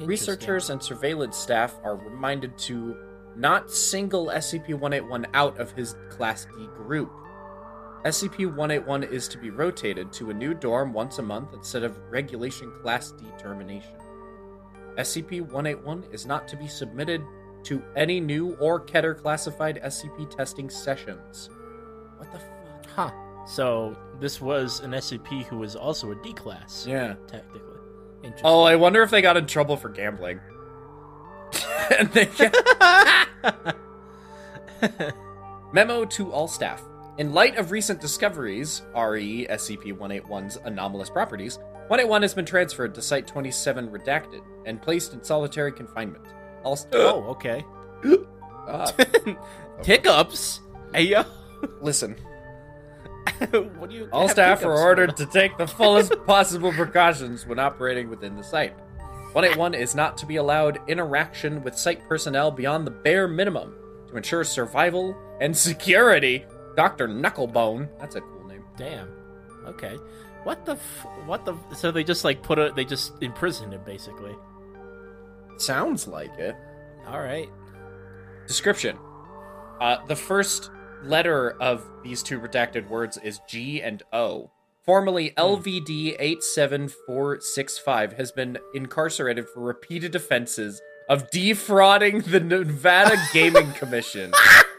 Researchers 0.00 0.70
and 0.70 0.82
surveillance 0.82 1.36
staff 1.36 1.74
are 1.84 1.96
reminded 1.96 2.56
to 2.58 2.96
not 3.36 3.70
single 3.70 4.26
SCP-181 4.26 5.26
out 5.34 5.58
of 5.58 5.72
his 5.72 5.94
Class 6.10 6.46
D 6.56 6.66
group. 6.76 7.10
SCP-181 8.04 9.10
is 9.10 9.28
to 9.28 9.38
be 9.38 9.50
rotated 9.50 10.10
to 10.12 10.30
a 10.30 10.34
new 10.34 10.54
dorm 10.54 10.92
once 10.92 11.18
a 11.18 11.22
month 11.22 11.52
instead 11.52 11.82
of 11.82 11.98
regulation 12.10 12.72
Class 12.82 13.12
D 13.12 13.26
termination. 13.38 13.94
SCP-181 14.96 16.12
is 16.12 16.24
not 16.24 16.48
to 16.48 16.56
be 16.56 16.66
submitted 16.66 17.22
to 17.64 17.82
any 17.96 18.18
new 18.18 18.56
or 18.56 18.80
Keter 18.80 19.16
classified 19.16 19.80
SCP 19.84 20.34
testing 20.34 20.70
sessions. 20.70 21.50
What 22.16 22.32
the 22.32 22.38
fuck? 22.38 22.86
Huh. 22.94 23.10
So 23.46 23.96
this 24.18 24.40
was 24.40 24.80
an 24.80 24.92
SCP 24.92 25.44
who 25.44 25.58
was 25.58 25.76
also 25.76 26.10
a 26.12 26.14
D 26.22 26.32
class. 26.32 26.86
Yeah. 26.88 27.16
Technically. 27.26 27.60
Interesting. 28.22 28.46
Oh, 28.46 28.62
I 28.62 28.76
wonder 28.76 29.02
if 29.02 29.10
they 29.10 29.20
got 29.20 29.36
in 29.36 29.46
trouble 29.46 29.76
for 29.76 29.90
gambling. 29.90 30.40
and 31.98 32.08
they 32.12 32.28
Memo 35.72 36.04
to 36.04 36.32
all 36.32 36.48
staff. 36.48 36.82
In 37.20 37.34
light 37.34 37.58
of 37.58 37.70
recent 37.70 38.00
discoveries, 38.00 38.80
re 38.96 39.46
SCP 39.50 39.94
181's 39.94 40.56
anomalous 40.64 41.10
properties, 41.10 41.58
181 41.88 42.22
has 42.22 42.32
been 42.32 42.46
transferred 42.46 42.94
to 42.94 43.02
Site 43.02 43.26
27 43.26 43.90
Redacted 43.90 44.40
and 44.64 44.80
placed 44.80 45.12
in 45.12 45.22
solitary 45.22 45.70
confinement. 45.70 46.24
All 46.64 46.76
st- 46.76 46.94
oh, 46.94 47.24
okay. 47.24 47.64
Ah, 48.66 48.90
Hiccups. 49.84 50.60
Hey 50.94 51.02
yo. 51.02 51.24
listen, 51.80 52.14
what 53.50 53.90
do 53.90 53.96
you? 53.96 54.08
all 54.12 54.22
have 54.22 54.30
staff 54.30 54.64
are 54.64 54.70
hiccups 54.70 54.80
ordered 54.80 55.16
to 55.16 55.26
take 55.26 55.58
the 55.58 55.66
fullest 55.66 56.14
possible 56.24 56.72
precautions 56.72 57.46
when 57.46 57.58
operating 57.58 58.08
within 58.08 58.36
the 58.36 58.44
site. 58.44 58.74
181 59.32 59.74
is 59.74 59.94
not 59.94 60.16
to 60.18 60.24
be 60.26 60.36
allowed 60.36 60.78
interaction 60.88 61.62
with 61.64 61.76
site 61.76 62.06
personnel 62.08 62.50
beyond 62.50 62.86
the 62.86 62.90
bare 62.90 63.28
minimum 63.28 63.74
to 64.08 64.16
ensure 64.16 64.44
survival 64.44 65.16
and 65.40 65.54
security. 65.56 66.46
Dr. 66.76 67.08
Knucklebone, 67.08 67.88
that's 67.98 68.16
a 68.16 68.20
cool 68.20 68.46
name. 68.46 68.64
Damn. 68.76 69.08
Okay. 69.66 69.96
What 70.44 70.64
the? 70.64 70.72
F- 70.72 71.06
what 71.26 71.44
the? 71.44 71.54
So 71.74 71.90
they 71.90 72.04
just 72.04 72.24
like 72.24 72.42
put 72.42 72.58
a. 72.58 72.72
They 72.74 72.84
just 72.84 73.12
imprisoned 73.20 73.74
him 73.74 73.82
basically. 73.84 74.34
Sounds 75.58 76.06
like 76.06 76.36
it. 76.38 76.56
All 77.06 77.20
right. 77.20 77.48
Description. 78.46 78.96
Uh, 79.80 79.98
the 80.06 80.16
first 80.16 80.70
letter 81.02 81.52
of 81.60 81.84
these 82.02 82.22
two 82.22 82.40
redacted 82.40 82.88
words 82.88 83.18
is 83.18 83.40
G 83.48 83.82
and 83.82 84.02
O. 84.12 84.50
Formerly 84.84 85.32
LVD 85.36 86.16
87465 86.18 88.14
has 88.14 88.32
been 88.32 88.58
incarcerated 88.74 89.46
for 89.48 89.60
repeated 89.60 90.14
offenses 90.14 90.80
of 91.08 91.30
defrauding 91.30 92.20
the 92.20 92.40
Nevada 92.40 93.16
Gaming 93.32 93.72
Commission. 93.72 94.32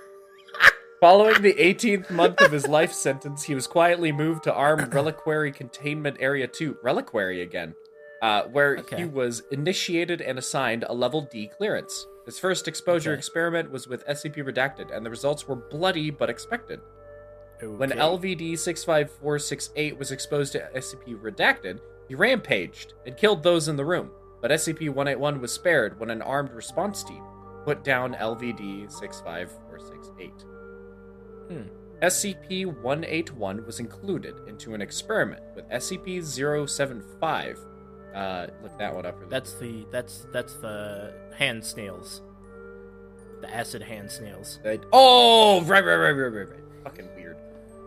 Following 1.02 1.42
the 1.42 1.56
18th 1.56 2.12
month 2.12 2.42
of 2.42 2.52
his 2.52 2.68
life 2.68 2.94
sentence, 2.94 3.42
he 3.42 3.56
was 3.56 3.66
quietly 3.66 4.12
moved 4.12 4.44
to 4.44 4.54
Armed 4.54 4.94
Reliquary 4.94 5.52
Containment 5.52 6.18
Area 6.20 6.48
2, 6.48 6.78
Reliquary 6.84 7.42
again, 7.42 7.74
uh, 8.22 8.44
where 8.44 8.84
he 8.96 9.06
was 9.06 9.42
initiated 9.52 10.22
and 10.22 10.38
assigned 10.38 10.84
a 10.88 10.94
level 10.94 11.22
D 11.32 11.48
clearance. 11.58 12.06
His 12.28 12.38
first 12.38 12.68
exposure 12.68 13.14
Okay. 13.14 13.18
experiment 13.18 13.72
was 13.72 13.88
with 13.88 14.06
SCP 14.06 14.44
Redacted, 14.44 14.96
and 14.96 15.04
the 15.04 15.10
results 15.10 15.48
were 15.48 15.56
bloody 15.56 16.12
but 16.12 16.30
expected. 16.30 16.80
When 17.62 17.92
Okay. 17.92 18.00
LVD 18.00 18.56
65468 18.56 19.98
was 19.98 20.12
exposed 20.12 20.52
to 20.54 20.70
SCP 20.76 21.16
Redacted, 21.20 21.80
he 22.10 22.14
rampaged 22.14 22.94
and 23.08 23.18
killed 23.18 23.42
those 23.42 23.68
in 23.68 23.76
the 23.76 23.86
room, 23.86 24.12
but 24.40 24.52
SCP 24.52 24.90
181 24.90 25.42
was 25.42 25.52
spared 25.52 26.00
when 26.00 26.12
an 26.12 26.22
armed 26.22 26.52
response 26.52 27.04
team 27.04 27.24
put 27.66 27.84
down 27.84 28.14
LVD 28.14 28.88
65468. 28.92 30.46
Hmm. 31.52 31.62
SCP 32.02 32.66
181 32.66 33.66
was 33.66 33.80
included 33.80 34.36
into 34.48 34.74
an 34.74 34.82
experiment 34.82 35.42
with 35.56 35.70
SCP 35.70 36.24
075. 36.68 37.60
Uh, 38.16 38.48
look 38.64 38.78
that 38.80 38.94
one 38.94 39.06
up. 39.06 39.18
Really 39.20 39.30
That's 39.30 39.54
the. 39.54 39.86
That's 39.92 40.28
that's 40.34 40.56
the 40.56 41.14
hand 41.38 41.64
snails. 41.64 42.22
The 43.42 43.54
acid 43.56 43.82
hand 43.82 44.10
snails. 44.12 44.60
Uh, 44.66 44.78
oh, 44.92 45.62
right, 45.62 45.84
right, 45.86 45.96
right, 45.96 46.12
right, 46.12 46.28
right, 46.34 46.50
right. 46.50 46.60
fucking 46.84 47.08
weird. 47.16 47.38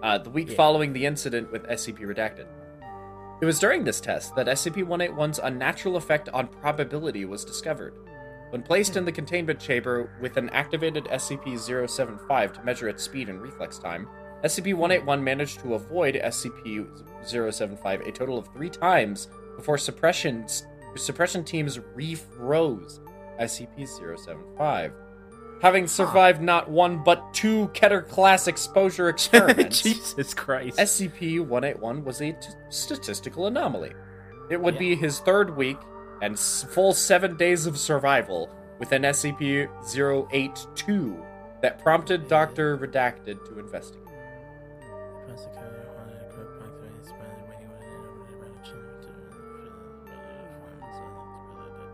Uh, 0.03 0.19
the 0.19 0.31
week 0.31 0.49
Yeah. 0.51 0.57
following 0.57 0.93
the 0.93 1.07
incident 1.07 1.51
with 1.53 1.65
SCP 1.69 2.01
Redacted. 2.01 2.47
It 3.41 3.47
was 3.47 3.59
during 3.59 3.85
this 3.85 4.01
test 4.01 4.35
that 4.37 4.47
SCP-181's 4.47 5.41
unnatural 5.43 5.97
effect 5.97 6.29
on 6.31 6.47
probability 6.47 7.25
was 7.25 7.45
discovered. 7.45 7.95
When 8.51 8.63
placed 8.63 8.97
in 8.97 9.05
the 9.05 9.13
containment 9.13 9.59
chamber 9.59 10.11
with 10.21 10.37
an 10.37 10.49
activated 10.51 11.05
SCP-075 11.07 12.55
to 12.55 12.63
measure 12.63 12.89
its 12.89 13.03
speed 13.03 13.29
and 13.29 13.43
reflex 13.43 13.79
time, 13.79 14.09
SCP-181 14.45 15.23
managed 15.23 15.61
to 15.61 15.75
avoid 15.75 16.15
SCP-075 16.17 18.07
a 18.07 18.13
total 18.13 18.39
of 18.39 18.47
three 18.53 18.71
times 18.71 19.29
before 19.57 19.79
suppression 19.79 20.47
suppression 20.97 21.43
teams 21.43 21.79
refroze 21.97 23.01
SCP-075. 23.41 24.93
Having 25.61 25.87
survived 25.87 26.43
not 26.43 26.71
one 26.71 27.03
but 27.03 27.33
two 27.33 27.69
Keter 27.69 28.07
class 28.07 28.49
exposure 28.49 29.09
experiments, 29.11 29.83
Jesus 29.83 30.35
Christ. 30.35 30.79
SCP-181 30.79 32.05
was 32.05 32.21
a 32.21 32.33
t- 32.33 32.49
statistical 32.69 33.47
anomaly. 33.47 33.93
It 34.51 34.61
would 34.61 34.79
be 34.79 34.95
his 34.95 35.21
third 35.21 35.57
week 35.57 35.79
and 36.25 36.35
s- 36.35 36.65
full 36.71 36.95
seven 36.95 37.37
days 37.37 37.67
of 37.67 37.77
survival 37.77 38.49
with 38.79 38.93
an 38.93 39.03
SCP-082 39.03 41.23
that 41.61 41.79
prompted 41.79 42.29
Dr. 42.29 42.79
Redacted 42.79 43.45
to 43.47 43.59
investigate. 43.59 44.01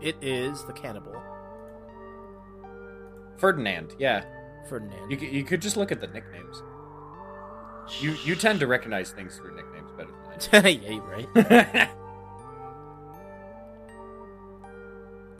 It 0.01 0.15
is 0.21 0.63
the 0.63 0.73
cannibal 0.73 1.21
Ferdinand, 3.37 3.95
yeah. 3.99 4.23
Ferdinand. 4.69 5.09
You, 5.11 5.17
you 5.17 5.43
could 5.43 5.61
just 5.61 5.77
look 5.77 5.91
at 5.91 5.99
the 5.99 6.07
nicknames. 6.07 6.61
You 7.99 8.15
you 8.23 8.35
tend 8.35 8.59
to 8.61 8.67
recognize 8.67 9.11
things 9.11 9.35
through 9.35 9.55
nicknames 9.55 9.91
better 9.97 10.11
than 10.51 10.65
I 10.65 10.73
do. 10.73 10.79
yeah, 10.87 10.99
right. 11.73 11.89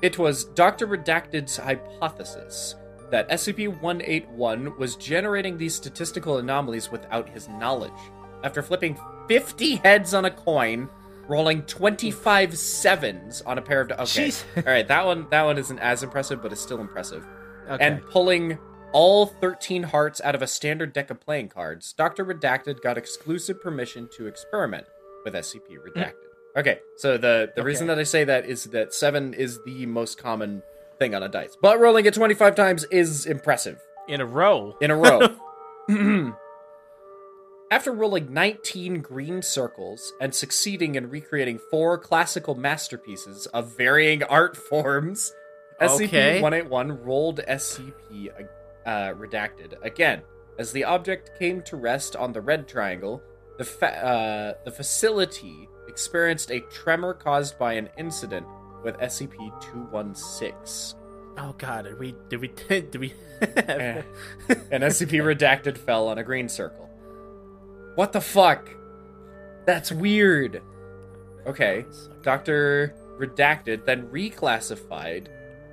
It 0.02 0.18
was 0.18 0.46
Dr. 0.46 0.88
Redacted's 0.88 1.58
hypothesis 1.58 2.76
that 3.12 3.30
SCP-181 3.30 4.78
was 4.78 4.96
generating 4.96 5.58
these 5.58 5.76
statistical 5.76 6.38
anomalies 6.38 6.92
without 6.92 7.30
his 7.30 7.48
knowledge. 7.50 7.92
After 8.44 8.62
flipping 8.62 8.98
50 9.28 9.76
heads 9.76 10.14
on 10.14 10.26
a 10.26 10.32
coin, 10.32 10.90
rolling 11.28 11.62
25 11.64 12.58
sevens 12.58 13.42
on 13.44 13.58
a 13.58 13.62
pair 13.62 13.82
of 13.82 13.92
okay. 13.92 14.02
Jeez. 14.28 14.44
All 14.58 14.64
right, 14.64 14.88
that 14.88 15.06
one 15.06 15.28
that 15.30 15.44
one 15.44 15.58
isn't 15.58 15.80
as 15.80 16.04
impressive, 16.04 16.42
but 16.42 16.52
it's 16.52 16.62
still 16.62 16.80
impressive. 16.80 17.26
Okay. 17.70 17.86
And 17.86 18.04
pulling 18.08 18.58
all 18.92 19.26
13 19.26 19.84
hearts 19.84 20.20
out 20.22 20.36
of 20.36 20.42
a 20.42 20.48
standard 20.48 20.92
deck 20.92 21.10
of 21.10 21.22
playing 21.22 21.50
cards, 21.50 21.94
Dr. 21.94 22.26
Redacted 22.26 22.82
got 22.82 22.98
exclusive 22.98 23.62
permission 23.62 24.10
to 24.18 24.28
experiment 24.28 24.88
with 25.24 25.34
SCP 25.34 25.78
Redacted. 25.78 26.14
Mm. 26.14 26.31
Okay, 26.58 26.80
so 26.98 27.18
the, 27.18 27.52
the 27.56 27.64
reason 27.64 27.88
that 27.88 27.98
I 27.98 28.04
say 28.04 28.24
that 28.26 28.46
is 28.46 28.66
that 28.66 28.94
7 28.94 29.34
is 29.34 29.60
the 29.66 29.86
most 29.86 30.18
common 30.18 30.62
thing 31.00 31.16
on 31.16 31.24
a 31.24 31.30
dice. 31.30 31.58
But 31.62 31.80
rolling 31.80 32.06
it 32.06 32.14
25 32.14 32.56
times 32.56 32.84
is 32.92 33.26
impressive 33.26 33.80
in 34.10 34.20
a 34.22 34.26
row. 34.26 34.76
in 34.82 34.92
a 34.92 34.96
row. 34.96 35.30
After 37.72 37.94
rolling 37.94 38.34
19 38.34 39.00
green 39.02 39.42
circles 39.42 40.12
and 40.20 40.36
succeeding 40.36 40.96
in 40.96 41.10
recreating 41.10 41.58
four 41.70 41.98
classical 41.98 42.54
masterpieces 42.54 43.46
of 43.48 43.78
varying 43.78 44.24
art 44.24 44.58
forms, 44.58 45.34
Okay. 45.82 46.40
SCP-181 46.42 47.04
rolled 47.04 47.40
SCP 47.48 48.30
uh, 48.86 48.90
redacted 49.14 49.74
again. 49.82 50.22
As 50.60 50.72
the 50.74 50.84
object 50.84 51.32
came 51.40 51.62
to 51.64 51.76
rest 51.78 52.16
on 52.16 52.34
the 52.34 52.42
red 52.42 52.68
triangle, 52.68 53.24
the 53.58 53.64
fa- 53.64 54.06
uh, 54.06 54.54
the 54.64 54.70
facility 54.72 55.68
experienced 55.92 56.50
a 56.52 56.62
tremor 56.62 57.14
caused 57.14 57.60
by 57.60 57.74
an 57.74 57.90
incident 57.98 58.48
with 58.84 58.98
SCP-216. 59.00 60.96
Oh 61.38 61.54
God, 61.58 61.84
did 61.84 62.00
we? 62.00 62.16
Did 62.30 62.42
we? 62.42 62.48
Did 62.70 62.96
we? 62.96 63.14
Eh. 63.42 64.02
and 64.72 64.84
SCP 64.84 65.22
redacted 65.22 65.78
fell 65.78 66.08
on 66.08 66.18
a 66.18 66.24
green 66.24 66.48
circle. 66.50 66.90
What 67.96 68.14
the 68.14 68.22
fuck? 68.22 68.70
That's 69.66 69.92
weird. 69.92 70.62
Okay, 71.46 71.86
Dr. 72.22 72.96
Redacted 73.20 73.86
then 73.86 74.08
reclassified 74.08 75.28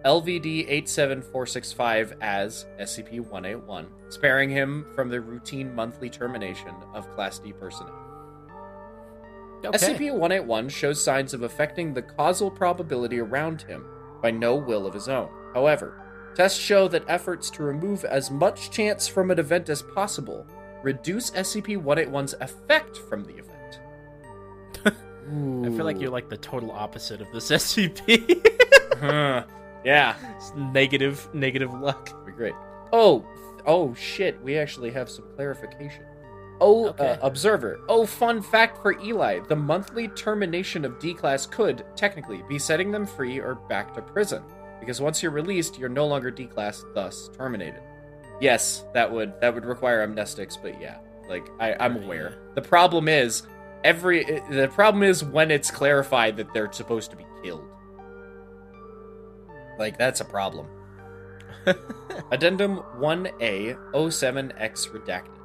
LVD 0.05 0.67
87465 0.69 2.15
as 2.21 2.67
SCP 2.81 3.21
181, 3.21 3.87
sparing 4.09 4.51
him 4.51 4.87
from 4.95 5.09
the 5.09 5.21
routine 5.21 5.75
monthly 5.75 6.09
termination 6.09 6.75
of 6.95 7.09
Class 7.15 7.39
D 7.39 7.53
personnel. 7.53 8.08
Okay. 9.65 9.77
SCP 9.77 10.13
181 10.13 10.69
shows 10.69 11.03
signs 11.03 11.35
of 11.35 11.43
affecting 11.43 11.93
the 11.93 12.03
causal 12.03 12.51
probability 12.51 13.19
around 13.19 13.63
him 13.63 13.85
by 14.23 14.31
no 14.31 14.55
will 14.55 14.87
of 14.87 14.95
his 14.95 15.09
own. 15.09 15.29
However, 15.55 16.01
tests 16.35 16.59
show 16.59 16.87
that 16.89 17.05
efforts 17.09 17.51
to 17.51 17.63
remove 17.63 18.05
as 18.05 18.31
much 18.31 18.71
chance 18.71 19.09
from 19.09 19.31
an 19.31 19.39
event 19.39 19.69
as 19.69 19.83
possible 19.83 20.47
reduce 20.83 21.31
SCP 21.33 21.83
181's 21.83 22.35
effect 22.41 22.97
from 22.97 23.25
the 23.25 23.35
event. 23.35 23.81
I 24.87 25.77
feel 25.77 25.85
like 25.85 26.01
you're 26.01 26.11
like 26.11 26.29
the 26.31 26.37
total 26.37 26.71
opposite 26.71 27.21
of 27.21 27.27
this 27.33 27.51
SCP. 27.51 28.47
Huh. 28.99 29.45
yeah, 29.85 30.15
It's 30.37 30.53
negative, 30.55 31.29
negative 31.35 31.75
luck. 31.75 32.25
be 32.25 32.33
great. 32.33 32.55
Oh, 32.93 33.27
oh 33.67 33.93
shit, 33.95 34.41
we 34.43 34.57
actually 34.57 34.91
have 34.93 35.11
some 35.11 35.25
clarification. 35.35 36.05
Oh, 36.61 36.89
Okay. 36.89 37.11
uh, 37.11 37.19
observer. 37.27 37.81
Oh, 37.89 38.05
fun 38.07 38.43
fact 38.43 38.83
for 38.83 38.99
Eli: 39.01 39.41
the 39.49 39.57
monthly 39.57 40.09
termination 40.09 40.85
of 40.85 40.99
D 40.99 41.15
class 41.15 41.47
could 41.47 41.85
technically 41.95 42.43
be 42.49 42.59
setting 42.59 42.91
them 42.91 43.07
free 43.07 43.39
or 43.41 43.55
back 43.55 43.95
to 43.95 44.03
prison, 44.03 44.43
because 44.81 45.01
once 45.01 45.23
you're 45.23 45.33
released, 45.33 45.79
you're 45.79 45.89
no 45.89 46.07
longer 46.07 46.31
D 46.31 46.47
class, 46.47 46.85
thus 46.95 47.31
terminated. 47.37 47.81
Yes, 48.41 48.85
that 48.95 49.11
would 49.11 49.41
that 49.41 49.55
would 49.55 49.65
require 49.65 50.07
amnestics, 50.07 50.61
but 50.61 50.81
yeah, 50.81 50.99
like 51.29 51.47
I, 51.61 51.75
I'm 51.79 52.03
aware. 52.03 52.39
The 52.55 52.63
problem 52.63 53.09
is 53.09 53.43
every 53.85 54.25
the 54.51 54.69
problem 54.75 55.03
is 55.05 55.23
when 55.25 55.51
it's 55.51 55.71
clarified 55.71 56.37
that 56.39 56.53
they're 56.55 56.73
supposed 56.73 57.11
to 57.13 57.17
be 57.17 57.27
killed. 57.45 57.65
Like 59.79 59.97
that's 59.99 60.21
a 60.21 60.25
problem. 60.25 60.67
Addendum 62.33 62.79
1A 62.99 63.77
07X 63.93 64.89
redacted. 64.91 65.38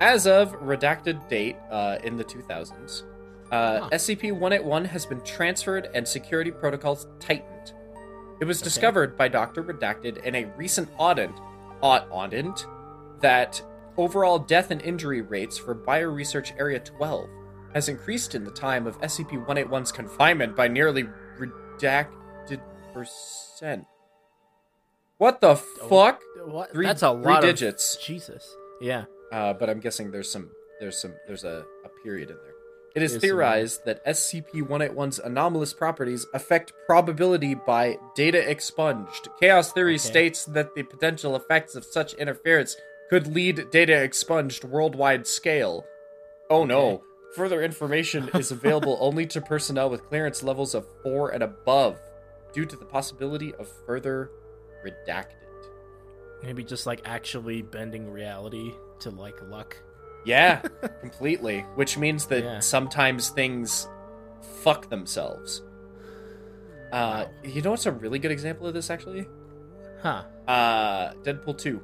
As 0.00 0.26
of 0.26 0.52
redacted 0.60 1.28
date 1.28 1.56
uh, 1.70 1.98
in 2.02 2.16
the 2.16 2.24
2000s, 2.24 3.02
uh, 3.52 3.80
Huh. 3.80 3.88
SCP 3.92 4.32
181 4.32 4.84
has 4.86 5.04
been 5.04 5.20
transferred 5.22 5.88
and 5.94 6.06
security 6.08 6.50
protocols 6.50 7.06
tightened. 7.18 7.72
It 8.40 8.46
was 8.46 8.60
Okay. 8.60 8.64
discovered 8.64 9.16
by 9.18 9.28
Dr. 9.28 9.62
Redacted 9.62 10.24
in 10.24 10.34
a 10.34 10.46
recent 10.56 10.88
audit, 10.96 11.30
aud- 11.82 12.06
audit 12.10 12.64
that 13.20 13.60
overall 13.98 14.38
death 14.38 14.70
and 14.70 14.80
injury 14.80 15.20
rates 15.20 15.58
for 15.58 15.74
Bioresearch 15.74 16.58
Area 16.58 16.78
12 16.80 17.28
has 17.74 17.88
increased 17.88 18.34
in 18.34 18.44
the 18.44 18.50
time 18.50 18.86
of 18.86 18.96
SCP 19.02 19.36
181's 19.46 19.92
confinement 19.92 20.56
by 20.56 20.66
nearly 20.68 21.04
redacted 21.38 22.60
percent. 22.94 23.84
What 25.18 25.40
the 25.42 25.56
fuck? 25.56 26.22
What? 26.46 26.72
Three- 26.72 26.86
That's 26.86 27.02
a 27.02 27.12
three 27.12 27.22
lot 27.24 27.42
digits. 27.42 27.96
Of... 27.96 28.02
Jesus. 28.02 28.56
Yeah. 28.80 29.04
Uh, 29.32 29.52
but 29.52 29.70
I'm 29.70 29.80
guessing 29.80 30.10
there's 30.10 30.30
some 30.30 30.50
there's 30.80 30.98
some 31.00 31.14
there's 31.26 31.44
a, 31.44 31.64
a 31.84 31.88
period 32.02 32.30
in 32.30 32.36
there. 32.36 32.54
It 32.96 33.02
is 33.04 33.12
There's 33.12 33.22
some- 33.22 33.28
theorized 33.28 33.84
that 33.84 34.04
SCP-181's 34.04 35.20
anomalous 35.20 35.72
properties 35.72 36.26
affect 36.34 36.72
probability 36.86 37.54
by 37.54 37.98
data 38.16 38.50
expunged. 38.50 39.28
Chaos 39.38 39.72
theory 39.72 39.92
Okay. 39.94 39.98
states 39.98 40.44
that 40.46 40.74
the 40.74 40.82
potential 40.82 41.36
effects 41.36 41.76
of 41.76 41.84
such 41.84 42.14
interference 42.14 42.76
could 43.08 43.28
lead 43.28 43.70
data 43.70 44.02
expunged 44.02 44.64
worldwide 44.64 45.26
scale. 45.28 45.84
Oh 46.50 46.64
no. 46.64 47.02
Further 47.36 47.62
information 47.62 48.28
is 48.34 48.50
available 48.50 48.98
only 49.00 49.24
to 49.28 49.40
personnel 49.40 49.88
with 49.88 50.04
clearance 50.08 50.42
levels 50.42 50.74
of 50.74 50.84
4 51.04 51.30
and 51.30 51.44
above 51.44 51.96
due 52.52 52.66
to 52.66 52.74
the 52.74 52.84
possibility 52.84 53.54
of 53.54 53.68
further 53.86 54.32
redacted. 54.84 55.36
Maybe 56.42 56.64
just 56.64 56.86
like 56.86 57.02
actually 57.04 57.62
bending 57.62 58.10
reality 58.10 58.72
to 59.00 59.10
like 59.10 59.36
luck. 59.48 59.76
Yeah, 60.24 60.60
completely. 61.00 61.60
Which 61.76 61.96
means 61.98 62.26
that 62.26 62.42
Yeah. 62.44 62.58
sometimes 62.60 63.30
things 63.30 63.88
fuck 64.62 64.88
themselves. 64.90 65.62
Uh, 66.92 67.24
Wow. 67.26 67.30
you 67.44 67.62
know 67.62 67.70
what's 67.70 67.86
a 67.86 67.92
really 67.92 68.18
good 68.18 68.30
example 68.32 68.66
of 68.66 68.74
this 68.74 68.90
actually? 68.90 69.26
Huh. 70.02 70.24
Uh, 70.48 71.12
Deadpool 71.22 71.56
2. 71.58 71.80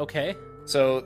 Okay. 0.00 0.36
So, 0.64 1.04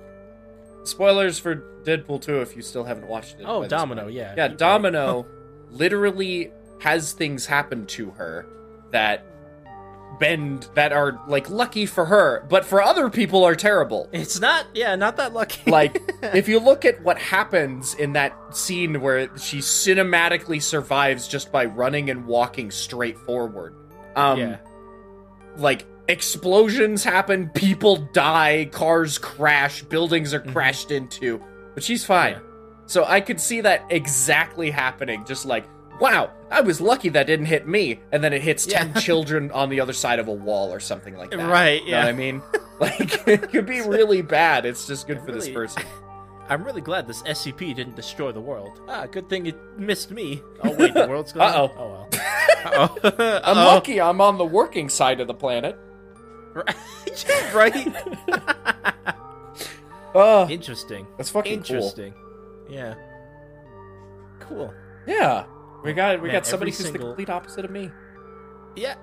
spoilers 0.85 1.39
for 1.39 1.57
Deadpool 1.85 2.21
2 2.23 2.41
if 2.41 2.57
you 2.57 2.63
still 2.63 2.85
haven't 2.85 3.07
watched 3.09 3.39
it. 3.41 3.45
Oh, 3.47 3.67
Domino, 3.67 4.09
yeah. 4.09 4.35
Yeah, 4.37 4.49
Domino 4.49 5.27
literally 5.71 6.53
has 6.81 7.13
things 7.13 7.47
happen 7.47 7.87
to 7.87 8.11
her 8.11 8.47
that 8.91 9.25
bend 10.23 10.69
that 10.75 10.93
are 10.93 11.21
like 11.27 11.51
lucky 11.51 11.85
for 11.85 12.05
her, 12.05 12.47
but 12.49 12.65
for 12.65 12.81
other 12.81 13.11
people 13.11 13.43
are 13.45 13.57
terrible. 13.57 14.09
It's 14.13 14.39
not, 14.39 14.67
yeah, 14.73 14.95
not 14.95 15.17
that 15.17 15.33
lucky. 15.33 15.69
Like 15.69 16.01
if 16.23 16.49
you 16.49 16.61
look 16.61 16.85
at 16.85 17.03
what 17.03 17.19
happens 17.19 17.95
in 17.95 18.13
that 18.13 18.33
scene 18.55 19.01
where 19.01 19.37
she 19.37 19.59
cinematically 19.59 20.63
survives 20.63 21.27
just 21.27 21.51
by 21.51 21.65
running 21.65 22.09
and 22.09 22.25
walking 22.25 22.71
straight 22.71 23.19
forward. 23.19 23.75
Um 24.15 24.39
yeah, 24.39 24.57
like 25.57 25.87
explosions 26.07 27.03
happen, 27.03 27.49
people 27.49 27.97
die, 28.13 28.69
cars 28.71 29.19
crash, 29.19 29.83
buildings 29.83 30.33
are 30.33 30.41
crashed 30.41 30.93
into, 30.93 31.43
but 31.75 31.83
she's 31.83 32.05
fine. 32.05 32.35
Yeah. 32.35 32.41
So 32.87 33.05
I 33.05 33.21
could 33.21 33.41
see 33.41 33.61
that 33.63 33.85
exactly 33.91 34.71
happening. 34.71 35.25
Just 35.25 35.47
like, 35.47 35.67
wow, 36.03 36.31
I 36.51 36.61
was 36.61 36.81
lucky 36.81 37.09
that 37.11 37.27
didn't 37.29 37.47
hit 37.47 37.67
me, 37.67 38.01
and 38.11 38.23
then 38.25 38.33
it 38.33 38.43
hits 38.43 38.67
Yeah. 38.67 38.79
ten 38.93 38.95
children 39.03 39.51
on 39.53 39.69
the 39.71 39.81
other 39.81 39.93
side 39.93 40.19
of 40.19 40.27
a 40.29 40.33
wall 40.33 40.73
or 40.75 40.81
something 40.81 41.17
like 41.17 41.31
that. 41.31 41.39
Right, 41.49 41.83
You 41.85 41.93
know 41.93 41.99
what 41.99 42.05
yeah. 42.05 42.11
I 42.11 42.13
mean? 42.13 42.43
Like 42.81 43.29
it 43.29 43.51
could 43.53 43.67
be 43.67 43.81
really 43.81 44.23
bad. 44.23 44.67
It's 44.67 44.89
just 44.89 45.07
good 45.07 45.21
for 45.21 45.31
this 45.31 45.49
person. 45.49 45.85
I'm 46.49 46.65
really 46.65 46.81
glad 46.81 47.07
this 47.07 47.23
SCP 47.23 47.77
didn't 47.77 47.95
destroy 47.95 48.33
the 48.33 48.41
world. 48.41 48.81
Ah, 48.89 49.07
good 49.07 49.29
thing 49.29 49.47
it 49.47 49.57
missed 49.79 50.11
me. 50.11 50.43
Oh 50.65 50.73
wait, 50.73 50.93
the 50.93 51.07
world's 51.07 51.33
gone. 51.33 51.55
Uh-oh. 51.55 51.71
Oh 51.79 51.89
well. 51.91 52.99
Uh-oh. 53.05 53.41
I'm 53.45 53.57
lucky 53.57 54.01
I'm 54.01 54.21
on 54.21 54.37
the 54.37 54.45
working 54.45 54.89
side 54.89 55.21
of 55.21 55.29
the 55.29 55.35
planet. 55.35 55.79
right? 56.55 56.75
right? 57.55 57.95
Oh, 60.15 60.49
Interesting. 60.49 61.07
that's 61.17 61.31
fucking 61.31 61.63
cool. 61.63 61.77
Interesting. 61.77 62.15
Yeah. 62.69 62.95
Cool. 64.41 64.75
Yeah. 65.07 65.45
We 65.85 65.93
got 65.93 66.21
we 66.21 66.29
Man, 66.29 66.37
got 66.37 66.47
somebody 66.47 66.73
every 66.73 66.85
who's 66.85 66.93
the 66.93 66.99
complete 66.99 67.31
opposite 67.31 67.65
of 67.65 67.71
me. 67.71 67.91
Yeah. 68.77 68.95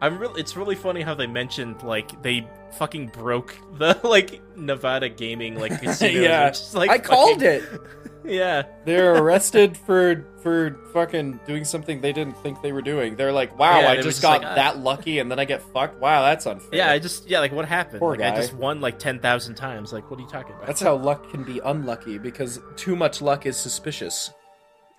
I'm 0.00 0.18
really 0.18 0.40
it's 0.40 0.56
really 0.56 0.74
funny 0.74 1.02
how 1.02 1.14
they 1.14 1.26
mentioned 1.26 1.82
like 1.82 2.22
they 2.22 2.48
fucking 2.72 3.08
broke 3.08 3.56
the 3.78 3.98
like 4.04 4.42
Nevada 4.56 5.08
gaming 5.08 5.58
like 5.58 5.80
casino. 5.82 6.20
yeah. 6.20 6.46
which 6.46 6.60
is, 6.60 6.74
like, 6.74 6.90
I 6.90 6.98
called 6.98 7.42
it. 7.42 7.62
Yeah. 8.26 8.62
They're 8.86 9.14
arrested 9.16 9.76
for 9.76 10.24
for 10.42 10.78
fucking 10.92 11.40
doing 11.46 11.64
something 11.64 12.00
they 12.00 12.12
didn't 12.12 12.36
think 12.38 12.62
they 12.62 12.72
were 12.72 12.82
doing. 12.82 13.16
They're 13.16 13.32
like, 13.32 13.58
"Wow, 13.58 13.80
Yeah, 13.80 13.90
I 13.90 13.96
just 13.96 14.08
just 14.08 14.22
got 14.22 14.40
like, 14.40 14.50
ah. 14.50 14.54
that 14.54 14.78
lucky, 14.78 15.18
and 15.18 15.30
then 15.30 15.38
I 15.38 15.44
get 15.44 15.60
fucked. 15.60 16.00
Wow, 16.00 16.22
that's 16.22 16.46
unfair." 16.46 16.70
Yeah, 16.72 16.90
I 16.90 16.98
just 16.98 17.28
yeah, 17.28 17.40
like 17.40 17.52
what 17.52 17.66
happened? 17.66 18.00
Poor 18.00 18.12
like 18.12 18.20
guy. 18.20 18.32
I 18.32 18.36
just 18.36 18.54
won 18.54 18.80
like 18.80 18.98
ten 18.98 19.20
thousand 19.20 19.56
times. 19.56 19.92
Like 19.92 20.10
what 20.10 20.18
are 20.18 20.22
you 20.22 20.28
talking 20.28 20.54
about? 20.54 20.66
that's 20.66 20.80
how 20.80 20.96
luck 20.96 21.30
can 21.30 21.44
be 21.44 21.60
unlucky 21.64 22.18
because 22.18 22.60
too 22.76 22.96
much 22.96 23.20
luck 23.20 23.46
is 23.46 23.56
suspicious. 23.56 24.32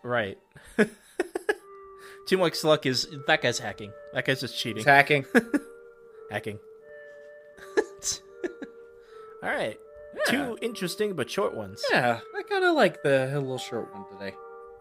right. 0.04 0.38
Too 2.26 2.38
much 2.38 2.64
luck 2.64 2.86
is 2.86 3.08
that 3.28 3.42
guy's 3.42 3.60
hacking. 3.60 3.92
That 4.14 4.26
guy's 4.26 4.42
just 4.42 4.58
cheating. 4.58 4.78
It's 4.78 4.86
hacking. 4.86 5.26
hacking. 6.32 6.60
All 9.44 9.50
right. 9.50 9.78
Two 10.28 10.58
interesting 10.62 11.14
but 11.14 11.30
short 11.30 11.54
ones. 11.54 11.84
yeah, 11.92 12.20
I 12.36 12.42
kind 12.44 12.64
of 12.64 12.76
like 12.76 13.04
the 13.04 13.30
little 13.34 13.60
short 13.60 13.94
one 13.94 14.06
today. 14.12 14.36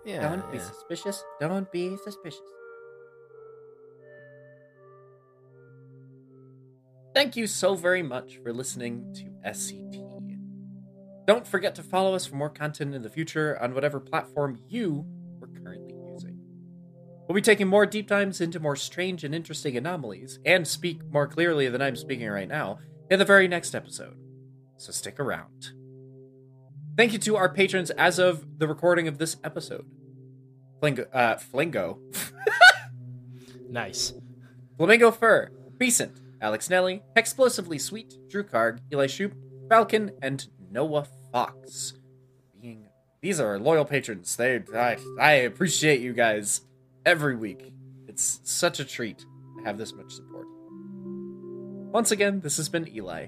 Yeah. 0.04 0.22
Don't 0.22 0.50
be 0.50 0.58
yeah. 0.58 0.64
suspicious. 0.64 1.22
Don't 1.40 1.70
be 1.70 1.96
suspicious. 1.96 2.40
Thank 7.14 7.36
you 7.36 7.46
so 7.46 7.74
very 7.74 8.02
much 8.02 8.38
for 8.42 8.52
listening 8.52 9.14
to 9.14 9.48
SCT. 9.48 10.04
Don't 11.26 11.46
forget 11.46 11.74
to 11.76 11.82
follow 11.82 12.14
us 12.14 12.26
for 12.26 12.36
more 12.36 12.50
content 12.50 12.94
in 12.94 13.02
the 13.02 13.08
future 13.08 13.60
on 13.62 13.72
whatever 13.72 14.00
platform 14.00 14.60
you 14.68 15.04
are 15.04 15.04
currently 15.04 15.06
using. 15.06 15.23
We'll 17.26 17.34
be 17.34 17.40
taking 17.42 17.68
more 17.68 17.86
deep 17.86 18.08
dives 18.08 18.40
into 18.40 18.60
more 18.60 18.76
strange 18.76 19.24
and 19.24 19.34
interesting 19.34 19.76
anomalies 19.76 20.38
and 20.44 20.66
speak 20.68 21.00
more 21.10 21.26
clearly 21.26 21.68
than 21.68 21.80
I'm 21.80 21.96
speaking 21.96 22.28
right 22.28 22.48
now 22.48 22.78
in 23.10 23.18
the 23.18 23.24
very 23.24 23.48
next 23.48 23.74
episode. 23.74 24.16
So 24.76 24.92
stick 24.92 25.18
around. 25.18 25.70
Thank 26.96 27.12
you 27.12 27.18
to 27.20 27.36
our 27.36 27.48
patrons 27.48 27.90
as 27.90 28.18
of 28.18 28.58
the 28.58 28.68
recording 28.68 29.08
of 29.08 29.18
this 29.18 29.36
episode. 29.42 29.86
Flingo, 30.82 31.06
uh, 31.12 31.36
Flingo, 31.36 31.98
Nice. 33.74 34.12
Flamingo 34.76 35.10
Fur, 35.10 35.50
Beesant, 35.78 36.20
Alex 36.40 36.70
Nelly, 36.70 37.02
Explosively 37.16 37.78
Sweet, 37.78 38.14
Drew 38.28 38.44
Karg, 38.44 38.78
Eli 38.92 39.06
Shoop, 39.08 39.34
Falcon, 39.68 40.12
and 40.22 40.46
Noah 40.70 41.06
Fox. 41.32 41.94
Being 42.60 42.86
these 43.20 43.40
are 43.40 43.58
loyal 43.58 43.84
patrons. 43.84 44.36
They 44.36 44.62
I, 44.76 44.96
I 45.18 45.32
appreciate 45.32 46.00
you 46.00 46.12
guys 46.12 46.60
every 47.06 47.36
week. 47.36 47.72
It's 48.08 48.40
such 48.44 48.80
a 48.80 48.84
treat 48.84 49.18
to 49.18 49.64
have 49.64 49.78
this 49.78 49.92
much 49.94 50.12
support. 50.12 50.46
Once 51.92 52.10
again, 52.10 52.40
this 52.40 52.56
has 52.56 52.68
been 52.68 52.88
Eli. 52.94 53.26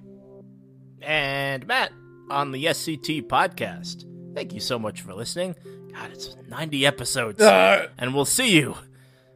And 1.03 1.67
Matt 1.67 1.93
on 2.31 2.53
the 2.53 2.65
SCT 2.67 3.27
podcast. 3.29 4.05
Thank 4.35 4.53
you 4.53 4.61
so 4.61 4.79
much 4.79 5.01
for 5.03 5.15
listening. 5.15 5.55
God, 5.93 6.11
it's 6.13 6.37
90 6.49 6.85
episodes. 6.87 7.41
Uh, 7.41 7.89
and 7.99 8.15
we'll 8.15 8.25
see 8.25 8.51
you 8.57 8.75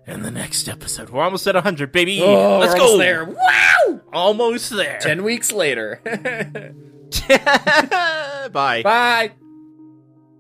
in 0.07 0.23
the 0.23 0.31
next 0.31 0.69
episode. 0.69 1.11
We're 1.11 1.23
almost 1.23 1.47
at 1.47 1.55
100, 1.55 1.93
baby. 1.93 2.21
oh, 2.23 2.59
Let's 2.59 2.75
go. 2.75 2.83
almost 2.83 2.99
there. 2.99 3.25
Wow! 3.25 4.01
Almost 4.13 4.71
there. 4.71 4.99
Ten 5.01 5.23
weeks 5.23 5.53
later. 5.53 6.01
Bye. 8.53 8.83
Bye. 8.83 9.33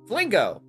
Flingo. 0.08 0.62